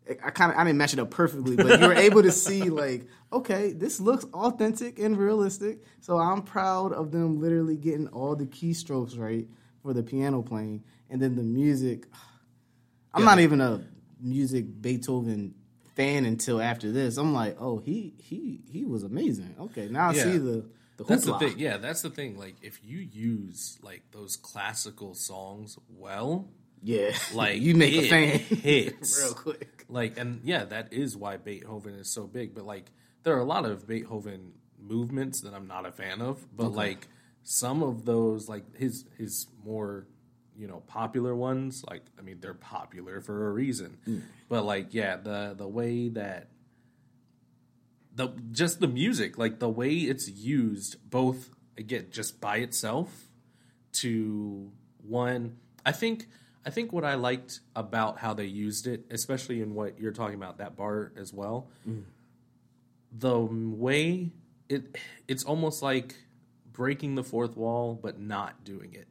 [0.08, 2.68] I kind of I didn't match it up perfectly, but you were able to see
[2.70, 5.84] like, okay, this looks authentic and realistic.
[6.00, 9.46] So I'm proud of them literally getting all the keystrokes right
[9.82, 12.06] for the piano playing, and then the music.
[13.14, 13.84] I'm not even a
[14.20, 15.54] music Beethoven
[15.94, 17.16] fan until after this.
[17.16, 19.54] I'm like, oh, he he he was amazing.
[19.60, 20.22] Okay, now I Yeah.
[20.24, 20.64] see the
[20.96, 21.54] the That's the thing.
[21.58, 22.38] Yeah, that's the thing.
[22.38, 26.48] Like if you use like those classical songs well,
[26.82, 29.84] Yeah, like you make a fan hits real quick.
[29.88, 32.54] Like and yeah, that is why Beethoven is so big.
[32.54, 32.90] But like
[33.22, 36.44] there are a lot of Beethoven movements that I'm not a fan of.
[36.54, 37.08] But like
[37.42, 40.06] some of those, like his his more
[40.56, 43.98] you know popular ones, like I mean they're popular for a reason.
[44.06, 44.22] Mm.
[44.48, 46.48] But like yeah, the the way that
[48.14, 53.28] the just the music, like the way it's used, both again just by itself
[53.92, 54.70] to
[55.02, 55.56] one.
[55.84, 56.28] I think
[56.64, 60.36] I think what I liked about how they used it, especially in what you're talking
[60.36, 62.04] about that bar as well, mm.
[63.12, 64.30] the way
[64.68, 64.96] it
[65.28, 66.16] it's almost like
[66.72, 69.08] breaking the fourth wall but not doing it.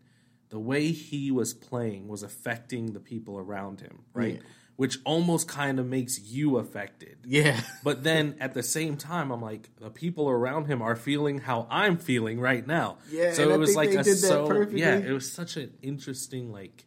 [0.50, 4.36] The way he was playing was affecting the people around him, right?
[4.36, 4.50] Yeah.
[4.76, 7.18] Which almost kind of makes you affected.
[7.26, 11.38] Yeah, But then at the same time, I'm like, the people around him are feeling
[11.38, 12.98] how I'm feeling right now.
[13.12, 14.80] Yeah, So it I was like a so perfectly.
[14.82, 16.86] yeah, it was such an interesting like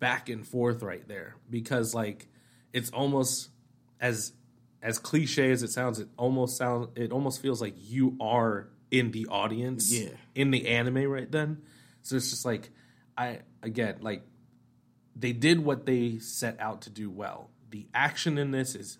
[0.00, 2.28] back and forth right there because like
[2.74, 3.48] it's almost
[4.00, 4.32] as
[4.82, 9.12] as cliche as it sounds, it almost sounds it almost feels like you are in
[9.12, 10.10] the audience Yeah.
[10.34, 11.62] in the anime right then.
[12.02, 12.68] So it's just like
[13.16, 14.24] I again like
[15.16, 17.50] they did what they set out to do well.
[17.70, 18.98] The action in this is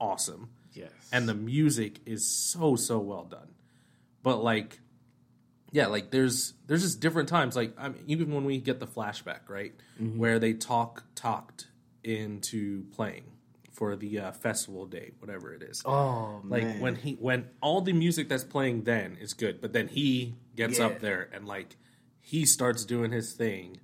[0.00, 0.50] awesome.
[0.72, 3.48] yes, And the music is so so well done.
[4.22, 4.80] But like
[5.70, 8.86] yeah, like there's there's just different times like I mean even when we get the
[8.86, 9.74] flashback, right?
[10.00, 10.18] Mm-hmm.
[10.18, 11.68] Where they talk talked
[12.04, 13.24] into playing
[13.72, 15.82] for the uh, festival day, whatever it is.
[15.84, 16.80] oh like man.
[16.80, 20.78] when he when all the music that's playing then is good, but then he gets
[20.78, 20.86] Yeah.
[20.86, 21.76] up there and like
[22.20, 23.78] he starts doing his thing,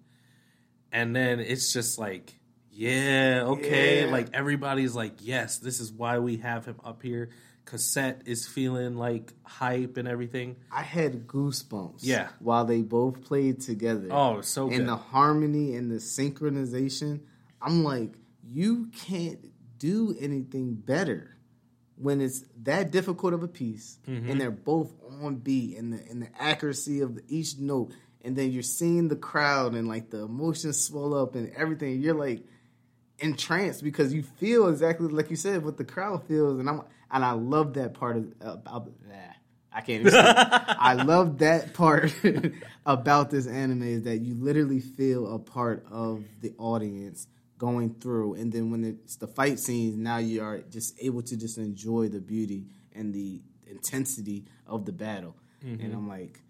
[0.95, 2.39] and then it's just like,
[2.71, 4.13] yeah, okay, Yeah.
[4.13, 7.31] like everybody's like, yes, this is why we have him up here.
[7.65, 10.57] Cassette is feeling like hype and everything.
[10.71, 12.01] I had goosebumps.
[12.03, 12.29] Yeah.
[12.39, 14.09] While they both played together.
[14.11, 14.89] Oh, so and good.
[14.89, 17.21] the harmony and the synchronization.
[17.61, 18.15] I'm like,
[18.47, 19.41] you can't
[19.79, 21.37] do anything better
[21.97, 24.39] when it's that difficult of a piece and mm-hmm.
[24.39, 27.93] they're both on beat and the and the accuracy of each note
[28.25, 32.15] and then you're seeing the crowd and like the emotions swell up and everything you're
[32.15, 32.43] like
[33.19, 37.25] entranced because you feel exactly like you said what the crowd feels and I'm and
[37.25, 38.91] I love that part of about
[39.73, 40.19] I can't even say.
[40.37, 42.15] I love that part
[42.87, 47.27] about this anime is that you literally feel a part of the audience
[47.59, 51.37] going through and then when it's the fight scenes now you are just able to
[51.37, 55.97] just enjoy the beauty and the intensity of the battle and mm-hmm.
[55.97, 56.41] I'm like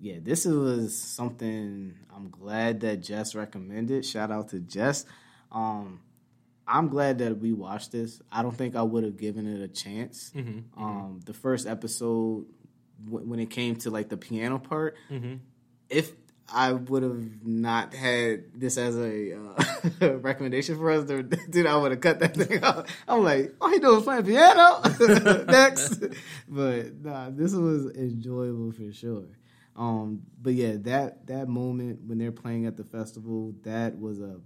[0.00, 4.04] yeah, this was something I'm glad that Jess recommended.
[4.06, 5.04] Shout out to Jess.
[5.52, 6.00] Um,
[6.66, 8.20] I'm glad that we watched this.
[8.30, 10.32] I don't think I would have given it a chance.
[10.76, 12.46] Um, the first episode,
[13.04, 14.96] w- when it came to like the piano part,
[15.88, 16.12] if
[16.52, 19.36] I would have not had this as a
[20.00, 22.88] uh, recommendation for us, dude, I would have cut that thing out.
[23.08, 24.80] I'm like, all he doing is playing piano.
[25.46, 26.02] Next,
[26.48, 29.24] but nah, this was enjoyable for sure.
[29.76, 34.40] Um, but yeah, that that moment when they're playing at the festival, that was a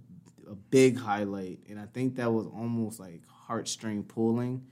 [0.49, 4.63] a big highlight, and I think that was almost like heartstring pulling,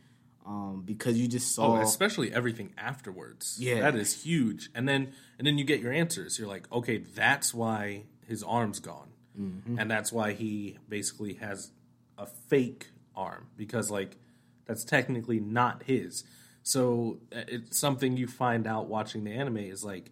[0.46, 1.82] um, because you just Oh, saw.
[1.82, 3.58] especially everything afterwards.
[3.60, 3.80] Yeah.
[3.82, 4.70] that is huge.
[4.76, 6.38] And then and then you get your answers.
[6.38, 9.80] You're like, okay, that's why his arm's gone, Mm-hmm.
[9.80, 11.72] and that's why he basically has
[12.20, 14.18] a fake arm because like
[14.66, 16.24] that's technically not his.
[16.62, 20.12] So uh, it's something you find out watching the anime is like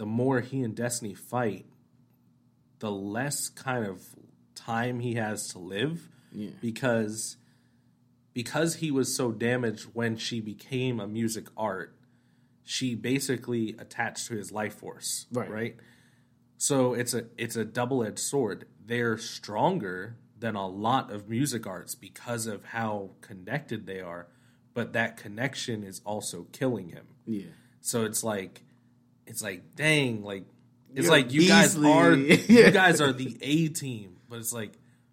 [0.00, 1.66] the more he and Destiny fight,
[2.78, 4.02] the less kind of
[4.54, 6.52] time he has to live Yeah.
[6.62, 7.36] because
[8.32, 11.94] because he was so damaged when she became a music art
[12.64, 15.50] she basically attached to his life force Right.
[15.50, 15.76] right
[16.56, 21.94] so it's a it's a double-edged sword they're stronger than a lot of music arts
[21.94, 24.28] because of how connected they are
[24.72, 28.62] but that connection is also killing him yeah, so it's like,
[29.30, 30.44] it's like, dang, like
[30.94, 34.72] it's You're like you guys are you guys are the A team, but it's like,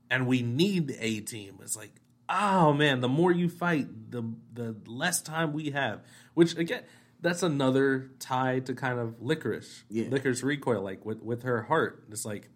[0.10, 1.60] and we need the A team.
[1.62, 1.91] It's like,
[2.27, 6.01] oh man, the more you fight, the the less time we have.
[6.34, 6.84] Which again,
[7.21, 10.06] that's another tie to kind of Lycoris, Yeah.
[10.06, 12.03] Lycoris recoil, like with with her heart.
[12.12, 12.49] It's like,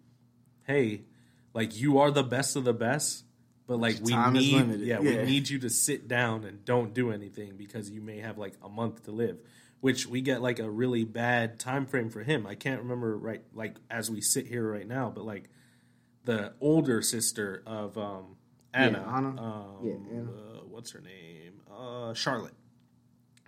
[0.64, 1.02] hey,
[1.54, 3.24] like you are the best of the best.
[3.66, 5.20] But like we need, yeah, Yeah.
[5.20, 8.54] we need you to sit down and don't do anything because you may have like
[8.62, 9.38] a month to live
[9.82, 13.42] which we get like a really bad time frame for him i can't remember right
[13.52, 15.50] like as we sit here right now but like
[16.24, 18.36] the older sister of um
[18.72, 19.28] anna, Anna.
[19.42, 20.30] Um, Yeah, Anna.
[20.30, 22.54] Uh, what's her name uh charlotte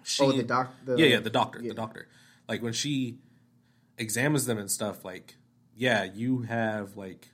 [0.02, 0.74] she, oh, the doc.
[0.84, 1.68] The, yeah yeah the doctor yeah.
[1.68, 2.08] the doctor
[2.48, 3.18] like when she
[3.96, 5.36] examines them and stuff like
[5.76, 7.30] yeah you have like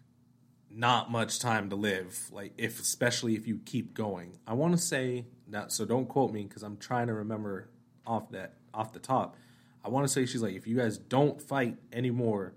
[0.73, 4.79] not much time to live like if especially if you keep going i want to
[4.79, 7.69] say that so don't quote me because i'm trying to remember
[8.07, 9.37] off that off the top
[9.85, 12.55] i want to say she's like if you guys don't fight anymore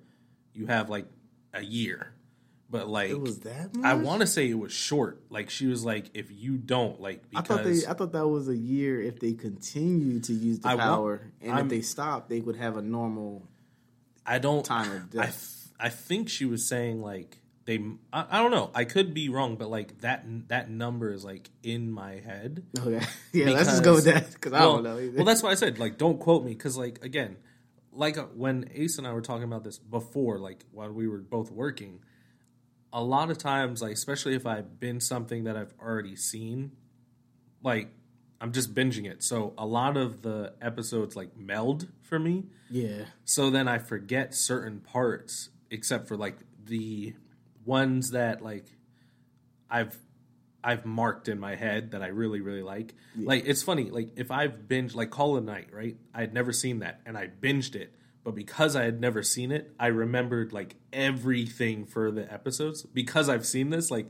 [0.53, 1.07] you have like
[1.55, 2.13] a year
[2.69, 5.83] but like It was that i want to say it was short like she was
[5.83, 7.87] like if you don't like I because thought they.
[7.87, 11.31] I thought that was a year if they continue to use the I want- power,
[11.41, 13.47] and I'm- if they stop, they would have a normal.
[14.25, 14.63] I don't.
[14.65, 15.67] time of I death.
[15.67, 17.79] th- I think she was saying like they.
[18.11, 18.71] I, I don't know.
[18.73, 22.63] I could be wrong, but like that that number is like in my head.
[22.77, 24.97] Okay, yeah, let's just go with that because I don't know.
[24.99, 25.17] Either.
[25.17, 27.37] well, that's why I said like don't quote me because like again,
[27.91, 31.19] like uh, when Asce and I were talking about this before, like while we were
[31.19, 31.99] both working,
[32.91, 36.71] a lot of times, like especially if i've been something that I've already seen,
[37.63, 37.89] like
[38.41, 39.23] I'm just binging it.
[39.23, 42.43] So a lot of the episodes like meld for me.
[42.69, 47.13] yeah, So then I forget certain parts, except for like the
[47.65, 48.65] ones that like
[49.69, 49.97] I've
[50.63, 52.93] I've marked in my head that I really really like.
[53.17, 55.97] Like it's funny, like if I've binged like Call of Night, right?
[56.13, 59.51] I had never seen that, and I binged it, but because I had never seen
[59.51, 63.91] it, I remembered like everything for the episodes because I've seen this.
[63.91, 64.07] Like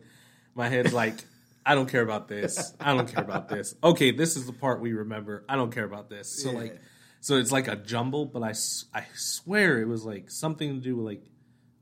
[0.55, 1.15] my head's like.
[1.65, 2.73] I don't care about this.
[2.77, 3.73] I don't care about this.
[3.81, 5.45] Okay, this is the part we remember.
[5.47, 6.43] I don't care about this.
[6.43, 6.57] So Yeah.
[6.57, 6.81] like
[7.21, 8.53] so it's like a jumble, but I,
[8.93, 11.23] I swear it was like something to do with like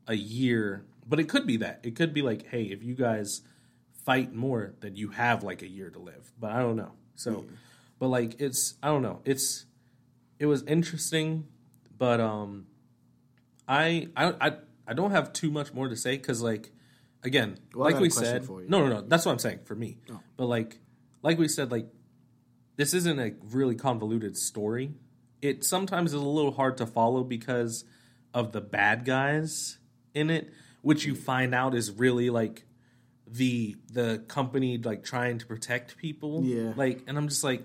[0.05, 0.85] a year.
[1.07, 1.81] But it could be that.
[1.83, 3.41] It could be like, hey, if you guys
[4.05, 6.31] fight more, then you have like a year to live.
[6.39, 6.91] But I don't know.
[7.15, 7.45] So,
[7.99, 9.21] but like it's I don't know.
[9.25, 9.65] It's
[10.39, 11.47] it was interesting,
[11.97, 12.67] but um,
[13.67, 14.51] I I I,
[14.87, 16.71] I don't have too much more to say because like
[17.23, 18.69] again, Well, like we said, for you.
[18.69, 19.01] no, no, no.
[19.01, 19.97] That's what I'm saying for me.
[20.37, 20.79] But like
[21.21, 21.87] like we said, like
[22.77, 24.93] this isn't a really convoluted story.
[25.41, 27.83] It sometimes is a little hard to follow because
[28.33, 29.77] of the bad guys
[30.13, 32.65] in it, which you find out is really like
[33.27, 36.43] the the company like trying to protect people.
[36.43, 36.73] Yeah.
[36.75, 37.63] like, and I'm just like,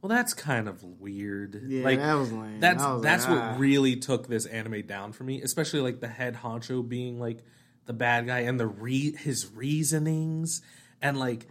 [0.00, 1.62] well, that's kind of weird.
[1.66, 2.60] Yeah, like that was lame.
[2.60, 3.56] that's was that's like, what ah.
[3.58, 7.44] really took this anime down for me, especially like the head honcho being like
[7.86, 10.60] the bad guy and the re his reasonings
[11.00, 11.46] and like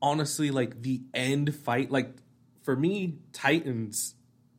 [0.00, 2.14] honestly like the end fight like
[2.62, 4.14] for me Titans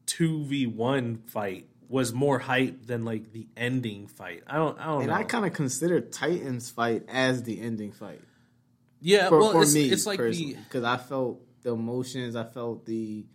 [0.07, 4.43] 2v1 fight was more hype than like the ending fight.
[4.47, 5.13] I don't I don't And know.
[5.13, 8.21] I kind of consider Titans fight as the ending fight
[9.01, 9.89] yeah, for, well for it's, me.
[9.89, 13.25] it's like because I felt the emotions, I felt the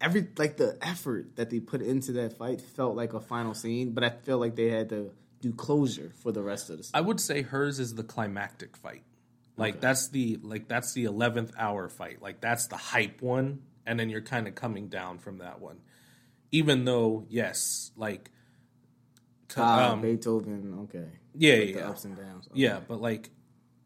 [0.00, 3.90] every like the effort that they put into that fight felt like a final scene,
[3.92, 5.10] but I feel like they had to
[5.40, 6.88] do closure for the rest of the.
[6.94, 9.02] I would say hers is the climactic fight.
[9.58, 12.22] Like that's the like that's the eleventh hour fight.
[12.22, 15.80] Like that's the hype one, and then you're kind of coming down from that one.
[16.52, 18.30] Even though, yes, like,
[19.50, 22.46] c- Ah, um, Beethoven, okay, yeah, With yeah, the ups and downs.
[22.50, 22.60] Okay.
[22.60, 23.30] yeah, but like,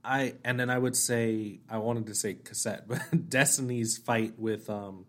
[0.05, 4.69] I and then I would say I wanted to say Cosette, but Destiny's fight with
[4.71, 5.05] um,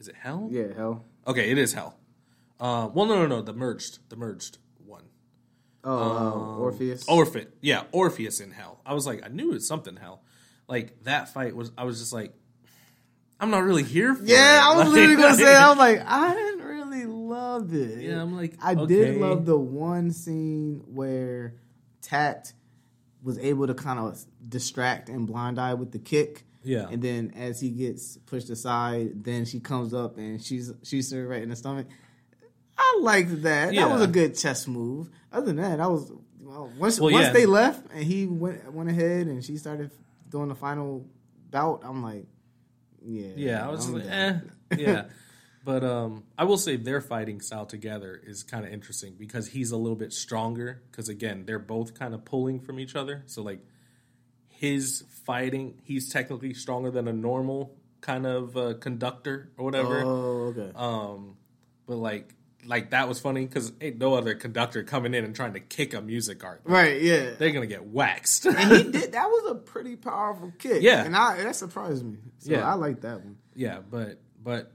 [0.00, 0.48] is it Hell?
[0.50, 1.04] yeah, hell.
[1.26, 1.96] Okay, it is Hell.
[2.60, 5.04] Uh, well, no, no, no, the merged, the merged one.
[5.84, 7.04] Oh, uh, Orpheus.
[7.08, 8.80] Orpheus, yeah, Orpheus in hell.
[8.84, 10.22] I was like, I knew it was something hell.
[10.68, 12.34] Like that fight was, I was just like,
[13.40, 14.62] I'm not really here for yeah, it.
[14.72, 15.54] I was Like- literally gonna say.
[15.54, 16.47] I was like, I
[17.72, 18.00] it.
[18.02, 18.86] Yeah, I'm like, I okay.
[18.86, 21.54] did love the one scene where
[22.02, 22.54] Takt
[23.22, 26.44] was able to kind of distract and blind eye with the kick.
[26.62, 26.88] Yeah.
[26.90, 31.26] And then as he gets pushed aside, then she comes up and she's shoots her
[31.26, 31.86] right in the stomach.
[32.76, 33.74] I liked that.
[33.74, 35.10] That was a good chess move.
[35.32, 37.32] Other than that, I was well, once Well, once yeah.
[37.32, 39.90] they left and he went went ahead and she started
[40.28, 41.04] doing the final
[41.50, 41.82] bout.
[41.84, 42.26] I'm like,
[43.04, 44.50] yeah, Yeah, I was I'm like, down.
[44.70, 45.04] eh, yeah.
[45.68, 49.70] But um, I will say their fighting style together is kind of interesting because he's
[49.70, 50.80] a little bit stronger.
[50.90, 53.22] Because again, they're both kind of pulling from each other.
[53.26, 53.60] So like,
[54.48, 60.00] his fighting, he's technically stronger than a normal kind of uh, conductor or whatever.
[60.06, 60.72] Oh, okay.
[60.74, 61.36] Um,
[61.86, 65.52] but like, like that was funny because ain't no other conductor coming in and trying
[65.52, 66.60] to kick a Musicart.
[66.64, 67.32] right, yeah.
[67.38, 68.46] They're gonna get waxed.
[68.46, 69.12] and he did.
[69.12, 70.80] That was a pretty powerful kick.
[70.80, 71.04] Yeah.
[71.04, 72.16] and I, that surprised me.
[72.38, 72.66] So Yeah.
[72.66, 73.36] I like that one.
[73.54, 74.72] yeah, but but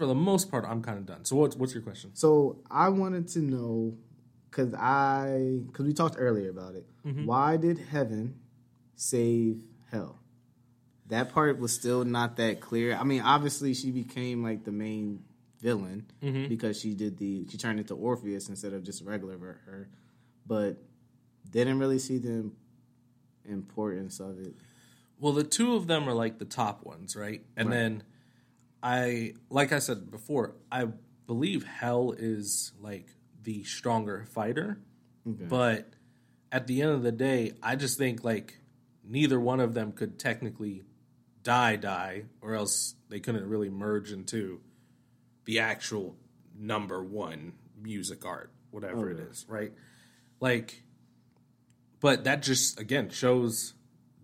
[0.00, 1.24] for the most part, I'm kind of done.
[1.24, 2.10] So what's what's your question?
[2.14, 3.96] So I wanted to know
[4.50, 6.86] because I because we talked earlier about it.
[7.06, 7.26] Mm-hmm.
[7.26, 8.34] Why did heaven
[8.96, 10.18] save hell?
[11.08, 12.94] That part was still not that clear.
[12.96, 15.22] I mean, obviously she became like the main
[15.60, 16.48] villain Mm-hmm.
[16.48, 19.88] because she did the she turned into Orpheus instead of just regular her- her,
[20.46, 20.78] but
[21.50, 22.50] didn't really see the
[23.44, 24.54] importance of it.
[25.18, 27.42] Well, the two of them are like the top ones, right?
[27.56, 28.02] And then
[28.82, 30.86] I, like I said before, I
[31.26, 33.08] believe Hell is like
[33.42, 34.80] the stronger fighter.
[35.48, 35.92] But
[36.50, 38.58] at the end of the day, I just think like
[39.04, 40.82] neither one of them could technically
[41.42, 44.60] die, die, or else they couldn't really merge into
[45.44, 46.16] the actual
[46.58, 49.72] number one Musicart, whatever it is, right?
[50.40, 50.82] Like,
[52.00, 53.74] but that just again shows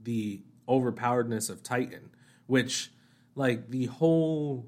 [0.03, 2.11] the overpoweredness of Titan,
[2.47, 2.91] which
[3.37, 4.67] like the whole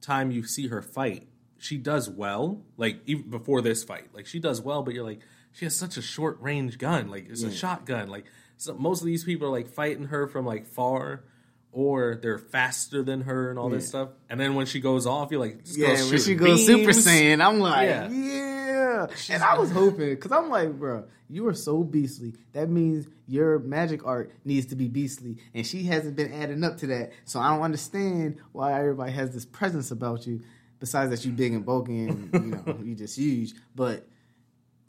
[0.00, 2.62] time you see her fight, she does well.
[2.78, 5.20] Like even before this fight, like she does well, but you're like,
[5.52, 7.10] she has such a short range gun.
[7.10, 7.52] Like it's a mm.
[7.54, 8.08] shotgun.
[8.08, 8.24] Like
[8.56, 11.24] so most of these people are like fighting her from like far.
[11.72, 15.30] Or they're faster than her and all this stuff, and then when she goes off,
[15.30, 16.90] you're like, Yeah, when she goes Super.
[16.90, 18.08] Saiyan, I'm like, Yeah.
[18.10, 18.59] yeah.
[19.30, 22.34] And I was hoping, because I'm like, bro, you are so beastly.
[22.52, 25.38] That means your magic art needs to be beastly.
[25.54, 27.12] And she hasn't been adding up to that.
[27.24, 30.40] So I don't understand why everybody has this presence about you,
[30.78, 33.52] besides that you big and bulky and, you know, you just huge.
[33.74, 34.06] But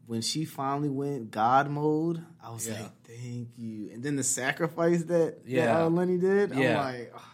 [0.07, 2.81] when she finally went God mode, I was Yeah.
[2.81, 3.91] like, thank you.
[3.93, 5.65] And then the sacrifice that, Yeah.
[5.67, 6.79] that uh, Lenny did, Yeah.
[6.81, 7.27] I'm like, oh,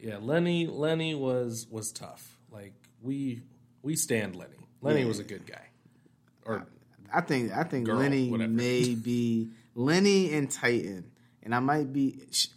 [0.00, 2.38] Yeah, Lenny Lenny was was tough.
[2.50, 3.42] Like we
[3.82, 4.68] we stand Lenny.
[4.80, 5.06] Lenny Yeah.
[5.06, 5.66] was a good guy.
[6.44, 6.66] Or
[7.12, 8.50] I think I think Girl, Lenny whatever.
[8.52, 11.10] may be Lenny and Titan,
[11.42, 12.20] and I might be.
[12.30, 12.48] Sh-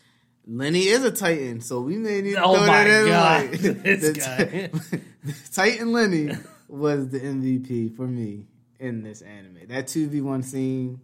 [0.47, 3.07] Lenny is a Titan, so we may need to Oh throw my that in.
[3.07, 4.69] God, Like, this guy.
[5.51, 6.29] Titan Lenny
[6.67, 8.45] was the MVP for me
[8.79, 9.57] in this anime.
[9.67, 10.99] That two v one scene,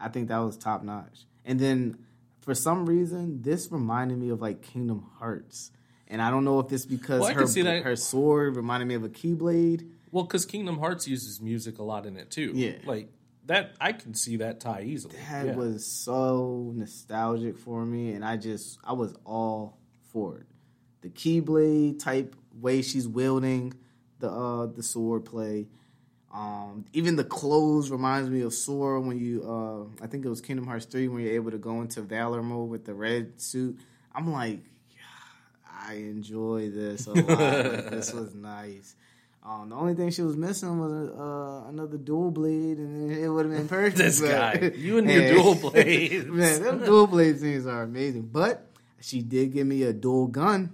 [0.00, 1.26] I think that was top notch.
[1.44, 1.98] And then
[2.40, 5.70] for some reason, this reminded me of like Kingdom Hearts.
[6.08, 9.08] And I don't know if it's because Well, her her sword reminded me of a
[9.08, 9.88] Keyblade.
[10.12, 12.52] Well, because Kingdom Hearts uses music a lot in it too.
[12.54, 12.72] Yeah.
[12.84, 13.08] like
[13.46, 13.72] that.
[13.80, 15.16] I can see that tie easily.
[15.30, 15.56] That Yeah.
[15.56, 19.78] was so nostalgic for me, and I just I was all
[20.12, 20.46] for it.
[21.02, 23.72] The Keyblade type way she's wielding
[24.18, 25.68] the uh the sword play.
[26.32, 30.40] Um, even the clothes reminds me of Sora when you, uh, I think it was
[30.40, 33.80] Kingdom Hearts three when you're able to go into Valor mode with the red suit.
[34.14, 37.26] I'm like, yeah, I enjoy this a lot.
[37.28, 38.94] Like, this was nice.
[39.42, 43.46] Um, the only thing she was missing was uh, another dual blade, and it would
[43.46, 43.96] have been perfect.
[43.96, 46.26] This but- guy, you and your dual blades.
[46.26, 48.28] Man, them dual blade scenes are amazing.
[48.32, 48.66] But
[49.00, 50.72] she did give me a dual gun,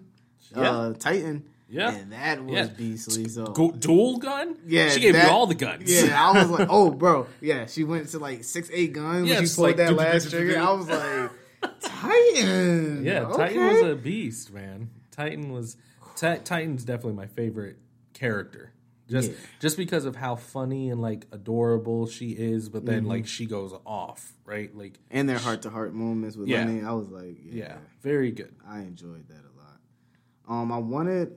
[0.55, 1.45] uh, Titan.
[1.69, 1.91] Yeah.
[1.95, 2.67] and that was Yeah.
[2.67, 3.29] beastly.
[3.29, 4.57] So Go, dual gun?
[4.67, 5.91] yeah, she gave that- you all the guns.
[5.93, 7.67] Yeah, I was like, oh, bro, yeah.
[7.67, 10.61] She went to like six, eight guns Yeah, when she pulled like, that last trigger.
[10.61, 11.31] I was like,
[11.81, 13.05] Titan.
[13.05, 13.25] Yeah.
[13.37, 14.91] Titan was a beast, man.
[15.11, 15.77] Titan was
[16.17, 17.77] Titan's definitely my favorite
[18.17, 18.73] character.
[19.09, 19.37] Just Yeah.
[19.61, 22.87] just because of how funny and like adorable she is, but Mm-hmm.
[22.87, 24.75] then like she goes off, right?
[24.77, 26.65] Like and their heart to heart moments with Yeah.
[26.65, 26.83] Lenny.
[26.83, 28.55] I was like, yeah, yeah, very good.
[28.67, 29.81] I enjoyed that a lot.
[30.61, 31.37] Um, I wanted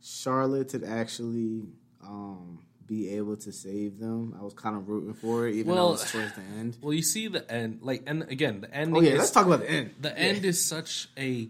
[0.00, 1.64] Charlotte to actually
[2.02, 4.34] um be able to save them.
[4.40, 6.78] I was kind of rooting for it, even though Well, it was towards the end.
[6.82, 8.96] Well, you see the end, like, and again, the end.
[8.96, 9.90] Oh yeah, is, let's talk about the end.
[10.00, 11.46] The end is such a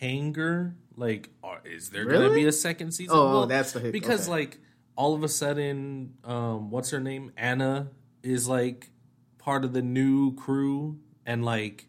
[0.00, 0.74] cliffhanger.
[0.96, 2.18] Like, are, is there Really?
[2.18, 3.16] going to be a second season?
[3.16, 4.30] Oh, oh, that's the hit- because okay.
[4.30, 4.58] like
[4.96, 7.32] all of a sudden, um, what's her name?
[7.36, 7.90] Anna
[8.22, 8.90] is like
[9.38, 11.86] part of the new crew, and like,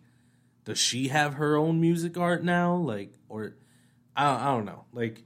[0.66, 2.76] does she have her own Musicart now?
[2.76, 3.56] Like, or
[4.16, 4.86] I don't, I don't know.
[4.94, 5.24] Like,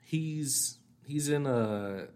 [0.00, 2.06] he's he's in a.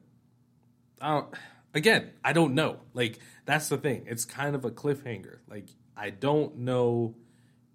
[1.00, 1.34] I don't,
[1.74, 2.78] again, I don't know.
[2.94, 4.04] Like that's the thing.
[4.06, 5.38] It's kind of a cliffhanger.
[5.48, 7.16] Like I don't know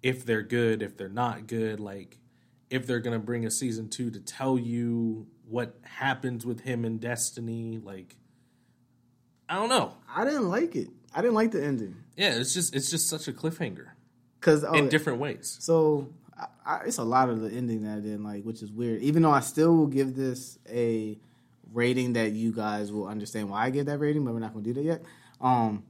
[0.02, 1.80] if they're good, if they're not good.
[1.80, 2.18] Like
[2.68, 6.98] if they're gonna bring a season two to tell you what happens with him in
[6.98, 7.78] Destiny.
[7.82, 8.16] Like
[9.48, 9.94] I don't know.
[10.14, 10.88] I didn't like it.
[11.12, 13.88] I didn't like the ending Yeah, it's just it's just such a cliffhanger
[14.38, 15.56] because oh, in different ways.
[15.60, 18.70] So I, I, it's a lot of the ending that I didn't like, which is
[18.70, 19.02] weird.
[19.02, 21.18] Even though I still will give this a
[21.72, 24.64] rating that you guys will understand why I give that rating, but we're not going
[24.64, 25.02] to do that yet.
[25.40, 25.84] Um,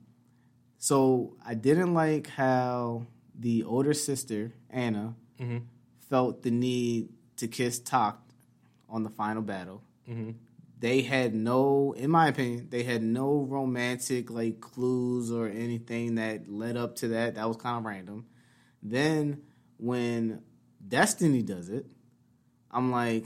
[0.78, 3.06] so I didn't like how
[3.40, 5.58] the older sister Anna mm-hmm.
[6.08, 8.32] felt the need to kiss Takt
[8.88, 9.82] on the final battle.
[10.08, 10.32] Mm-hmm.
[10.78, 16.48] They had no, in my opinion, they had no romantic like clues or anything that
[16.48, 17.34] led up to that.
[17.34, 18.26] That was kind of random.
[18.82, 19.42] Then
[19.78, 20.42] when
[20.86, 21.86] Destiny does it,
[22.70, 23.24] I'm like,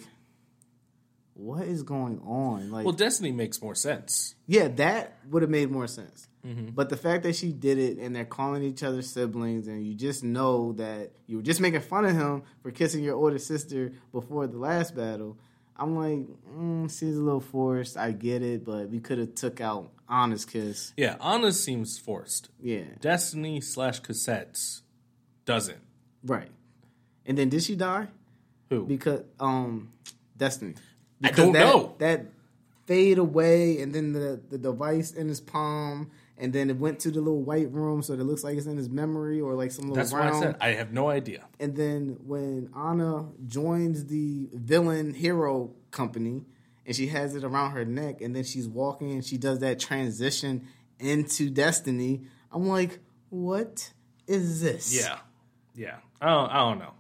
[1.35, 2.71] what is going on?
[2.71, 4.35] Like, Well, Destiny makes more sense.
[4.47, 6.29] yeah, that would have made more sense.
[6.47, 6.71] Mm-hmm.
[6.75, 9.95] But the fact that she did it and they're calling each other siblings, and you
[9.95, 13.93] just know that you were just making fun of him for kissing your older sister
[14.13, 15.39] before the last battle.
[15.77, 16.27] I'm like,
[16.57, 17.97] mm, seems a little forced.
[17.97, 20.93] I get it, but we could have took out Anna's kiss.
[20.97, 22.51] Yeah, Anna seems forced.
[22.61, 24.83] Yeah, Destiny slash Cosette's
[25.45, 25.81] doesn't.
[26.25, 26.51] right.
[27.27, 28.09] And then did she die?
[28.69, 28.85] Who?
[28.85, 29.93] Because um,
[30.37, 30.75] Destiny.
[31.23, 31.95] I don't that, know.
[31.99, 32.27] That
[32.87, 37.11] fade away, and then the the device in his palm, and then it went to
[37.11, 39.85] the little white room, so it looks like it's in his memory or like some
[39.85, 40.35] little That's round.
[40.35, 41.45] I said I have no idea.
[41.61, 46.45] And then when Anna joins the villain hero company,
[46.87, 49.79] and she has it around her neck, and then she's walking and she does that
[49.79, 50.67] transition
[50.99, 52.23] into Destiny.
[52.53, 53.93] I'm like, what
[54.27, 54.95] is this?
[54.95, 55.19] Yeah,
[55.75, 55.97] yeah.
[56.21, 56.95] I don't, I don't know.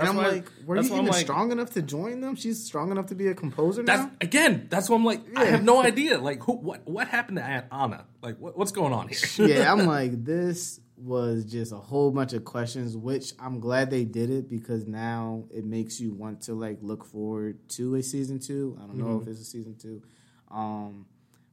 [0.00, 2.34] And I'm why- like, were you even like- strong enough to join them?
[2.34, 4.10] She's strong enough to be a composer That's now.
[4.20, 4.66] again.
[4.70, 6.18] That's what I'm like, I have no idea.
[6.18, 8.06] Like, who, what, what happened to Aunt Anna?
[8.22, 9.46] Like, what, what's going on here?
[9.46, 14.04] yeah, I'm like, this was just a whole bunch of questions, which I'm glad they
[14.04, 18.38] did it because now it makes you want to like look forward to a season
[18.38, 18.76] two.
[18.78, 19.22] I don't know Mm-hmm.
[19.22, 20.02] if it's a season two.
[20.50, 21.06] Um,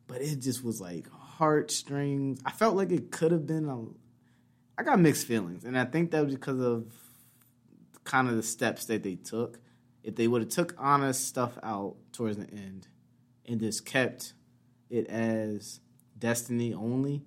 [0.08, 2.42] but it just was like heartstrings.
[2.46, 3.84] I felt like it could have been a
[4.80, 6.86] I got mixed feelings, and I think that was because of
[8.08, 9.60] kind of the steps that they took.
[10.04, 12.88] If they would have took Anna's stuff out towards the end
[13.46, 14.34] and just kept
[14.90, 15.82] it as
[16.18, 17.24] Destiny only,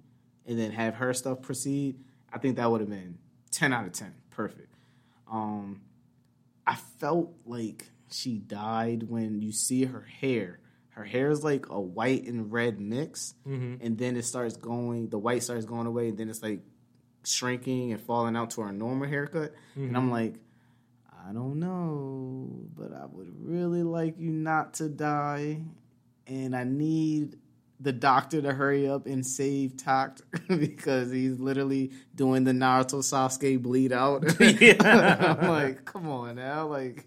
[0.47, 2.01] and then have her stuff proceed,
[2.33, 3.19] I think that would have been
[3.51, 4.75] ten out of ten, perfect.
[5.31, 5.83] Um,
[6.67, 10.59] I felt like she died when you see her hair.
[10.91, 13.35] Her hair is like a white and red mix,
[13.81, 15.09] and then it starts going.
[15.11, 16.61] The white starts going away, and then it's like
[17.25, 19.53] shrinking and falling out to her normal haircut.
[19.77, 20.35] And I'm like,
[21.29, 25.63] I don't know, but I would really like you not to die,
[26.27, 27.37] and I need
[27.79, 33.61] the doctor to hurry up and save Takt because he's literally doing the Naruto Sasuke
[33.61, 34.25] bleed out.
[34.81, 37.07] I'm like, come on now, like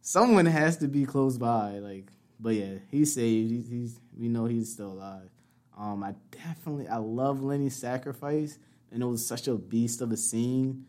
[0.00, 2.10] someone has to be close by, like.
[2.40, 3.50] But yeah, he's saved.
[3.50, 5.28] He's, he's we know he's still alive.
[5.76, 8.58] Um, I definitely I love Lenny's sacrifice,
[8.92, 10.86] and it was such a beast of a scene.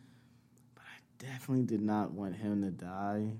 [1.19, 3.31] Definitely did not want him to die.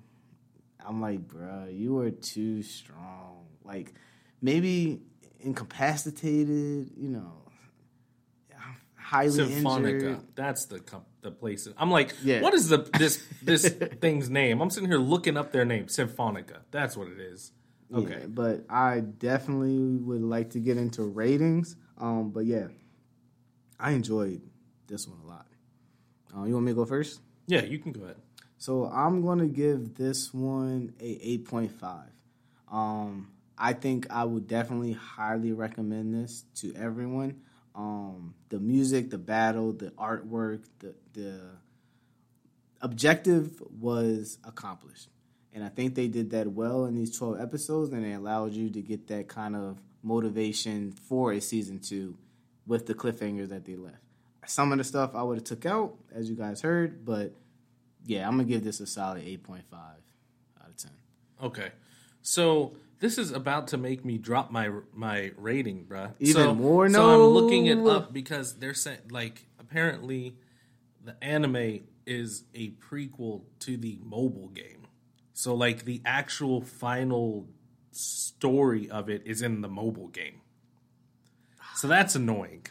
[0.86, 3.46] I'm like, bruh, you are too strong.
[3.64, 3.94] Like
[4.42, 5.02] maybe
[5.40, 7.34] incapacitated, you know,
[8.96, 9.90] highly Symphonica.
[9.94, 10.20] injured.
[10.36, 11.68] That's the com- the place.
[11.78, 12.42] I'm like, Yeah.
[12.42, 13.68] what is the this this
[14.02, 14.62] thing's name?
[14.62, 15.86] I'm sitting here looking up their name.
[15.88, 16.58] Symphonica.
[16.72, 17.52] That's what it is.
[17.94, 18.20] Okay.
[18.22, 21.76] Yeah, but I definitely would like to get into ratings.
[21.98, 22.68] Um, but yeah,
[23.80, 24.42] I enjoyed
[24.88, 25.48] this one a lot.
[26.36, 27.20] Uh, you want me to go first?
[27.50, 28.18] Yeah, you can go ahead.
[28.60, 32.04] So I'm going to give this one a 8.5.
[32.72, 37.42] Um, I think I would definitely highly recommend this to everyone.
[37.74, 41.42] Um, the music, the battle, the artwork, the the
[42.82, 45.10] objective was accomplished.
[45.52, 48.70] And I think they did that well in these 12 episodes, and it allowed you
[48.70, 52.16] to get that kind of motivation for a season two
[52.68, 54.04] with the cliffhanger that they left.
[54.46, 57.34] Some of the stuff I would have took out, as you guys heard, but
[58.06, 60.92] yeah, I'm gonna give this a solid 8.5 out of 10.
[61.44, 61.72] Okay.
[62.22, 66.14] So this is about to make me drop my my rating, bruh.
[66.20, 66.90] Even so, more?
[66.90, 70.36] So I'm looking it up because they're saying like apparently
[71.04, 74.88] the anime is a prequel to the mobile game.
[75.34, 77.48] So like the actual final
[77.92, 80.42] story of it is in the mobile game.
[81.80, 82.66] So that's annoying.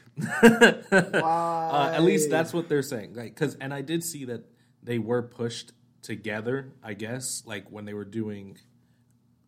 [0.93, 3.15] Uh, at least that's what they're saying.
[3.15, 4.45] Like, cause, and I did see that
[4.83, 6.73] they were pushed together.
[6.83, 8.59] I guess, like when they were doing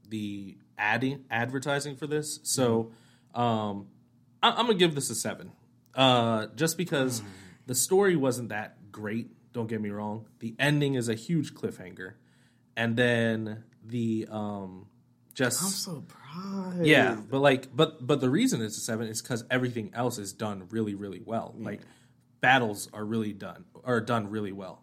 [0.08, 2.40] the adding advertising for this.
[2.42, 2.92] So,
[3.34, 3.88] um,
[4.42, 5.52] I, I'm gonna give this a seven,
[5.94, 7.20] uh, just because
[7.66, 9.28] the story wasn't that great.
[9.52, 10.26] Don't get me wrong.
[10.38, 12.14] The ending is a huge cliffhanger,
[12.78, 14.86] and then the um,
[15.34, 16.84] just I'm so proud.
[16.84, 20.32] yeah, but like, but but the reason it's a seven is because everything else is
[20.32, 21.54] done really, really well.
[21.58, 21.80] Like
[22.40, 24.82] battles are really done are done really well.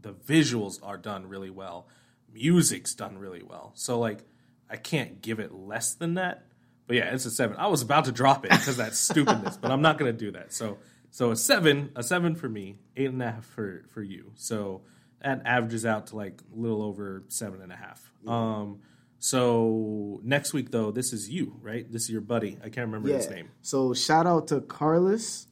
[0.00, 1.88] The visuals are done really well.
[2.32, 3.72] Music's done really well.
[3.74, 4.20] So like,
[4.68, 6.46] I can't give it less than that.
[6.86, 7.56] But yeah, it's a seven.
[7.56, 10.52] I was about to drop it because that stupidness, but I'm not gonna do that.
[10.52, 10.78] So
[11.10, 14.32] so a seven, a seven for me, eight and a half for for you.
[14.34, 14.82] So
[15.22, 18.12] that averages out to like a little over seven and a half.
[18.26, 18.80] Um.
[19.24, 21.90] So next week though, this is you, right?
[21.90, 22.58] This is your buddy.
[22.62, 23.48] I can't remember his name.
[23.62, 25.46] So shout out to Carlos.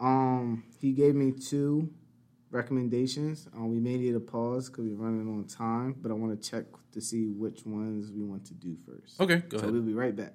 [0.00, 1.90] Um, he gave me two
[2.50, 3.46] recommendations.
[3.54, 6.50] Um, we may need a pause because we're running on time, but I want to
[6.50, 9.20] check to see which ones we want to do first.
[9.20, 9.72] Okay, go So ahead.
[9.74, 10.32] we'll be right back.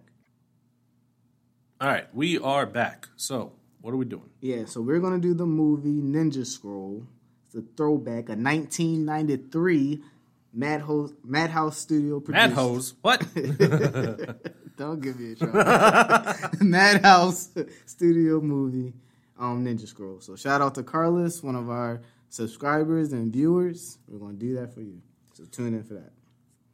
[1.81, 3.07] All right, we are back.
[3.15, 4.29] So what are we doing?
[4.39, 7.07] Yeah, so we're gonna do the movie Ninja Scroll.
[7.47, 10.03] It's a throwback, a 1993
[10.53, 12.49] Madhouse Madhouse Studio produced.
[12.49, 12.93] Mad hose.
[13.01, 13.21] What?
[14.77, 16.49] Don't give me a try.
[16.61, 17.49] Madhouse
[17.85, 18.93] Studio movie,
[19.39, 20.21] um, Ninja Scroll.
[20.21, 23.97] So shout out to Carlos, one of our subscribers and viewers.
[24.07, 25.01] We're gonna do that for you.
[25.33, 26.11] So tune in for that.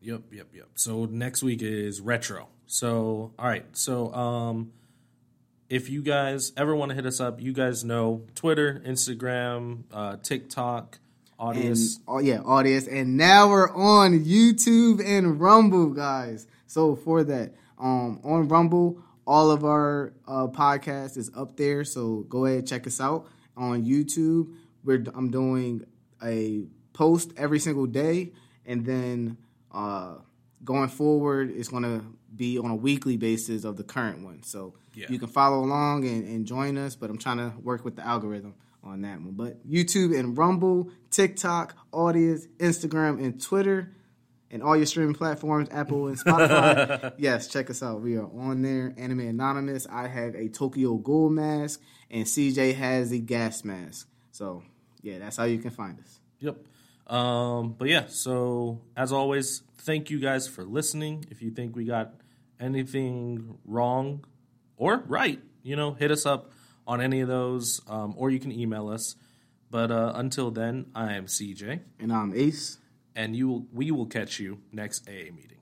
[0.02, 0.68] Yep, yep, yep.
[0.76, 2.48] So next week is retro.
[2.68, 3.66] So all right.
[3.74, 4.72] So um
[5.70, 10.18] if you guys ever want to hit us up, you guys know Twitter, Instagram, uh,
[10.18, 10.98] TikTok,
[11.40, 12.00] And Audience.
[12.08, 12.88] oh yeah, audience.
[12.88, 16.48] And now we're on YouTube and Rumble, guys.
[16.68, 21.84] So for that, um, on Rumble, all of our uh, podcast is up there.
[21.86, 24.54] So go ahead check us out on YouTube.
[24.84, 25.86] We're I'm doing
[26.22, 28.34] a post every single day,
[28.66, 29.38] and then
[29.72, 30.16] uh,
[30.66, 32.04] going forward, it's gonna
[32.36, 34.44] be on a weekly basis of the current one.
[34.44, 35.08] So Yeah.
[35.10, 36.96] you can follow along and, and join us.
[36.98, 39.34] But I'm trying to work with the algorithm on that one.
[39.34, 43.94] But YouTube and Rumble, TikTok, Audience, Instagram, and Twitter,
[44.52, 47.14] and all your streaming platforms, Apple and Spotify.
[47.18, 48.02] yes, check us out.
[48.02, 48.94] We are on there.
[48.98, 49.86] Anime Anonymous.
[49.90, 54.08] I have a Tokyo Ghoul mask, and CJ has a gas mask.
[54.32, 54.64] So
[55.02, 56.20] yeah, that's how you can find us.
[56.40, 56.58] Yep.
[57.08, 61.26] Um, but yeah, so as always, thank you guys for listening.
[61.30, 62.14] If you think we got
[62.60, 64.26] anything wrong
[64.78, 66.52] or right, you know, hit us up
[66.90, 69.16] on any of those, um, or you can email us.
[69.70, 72.78] But uh, until then, I am CJ, And I'm Asce.
[73.16, 75.59] and you will, we will catch you next AA meeting.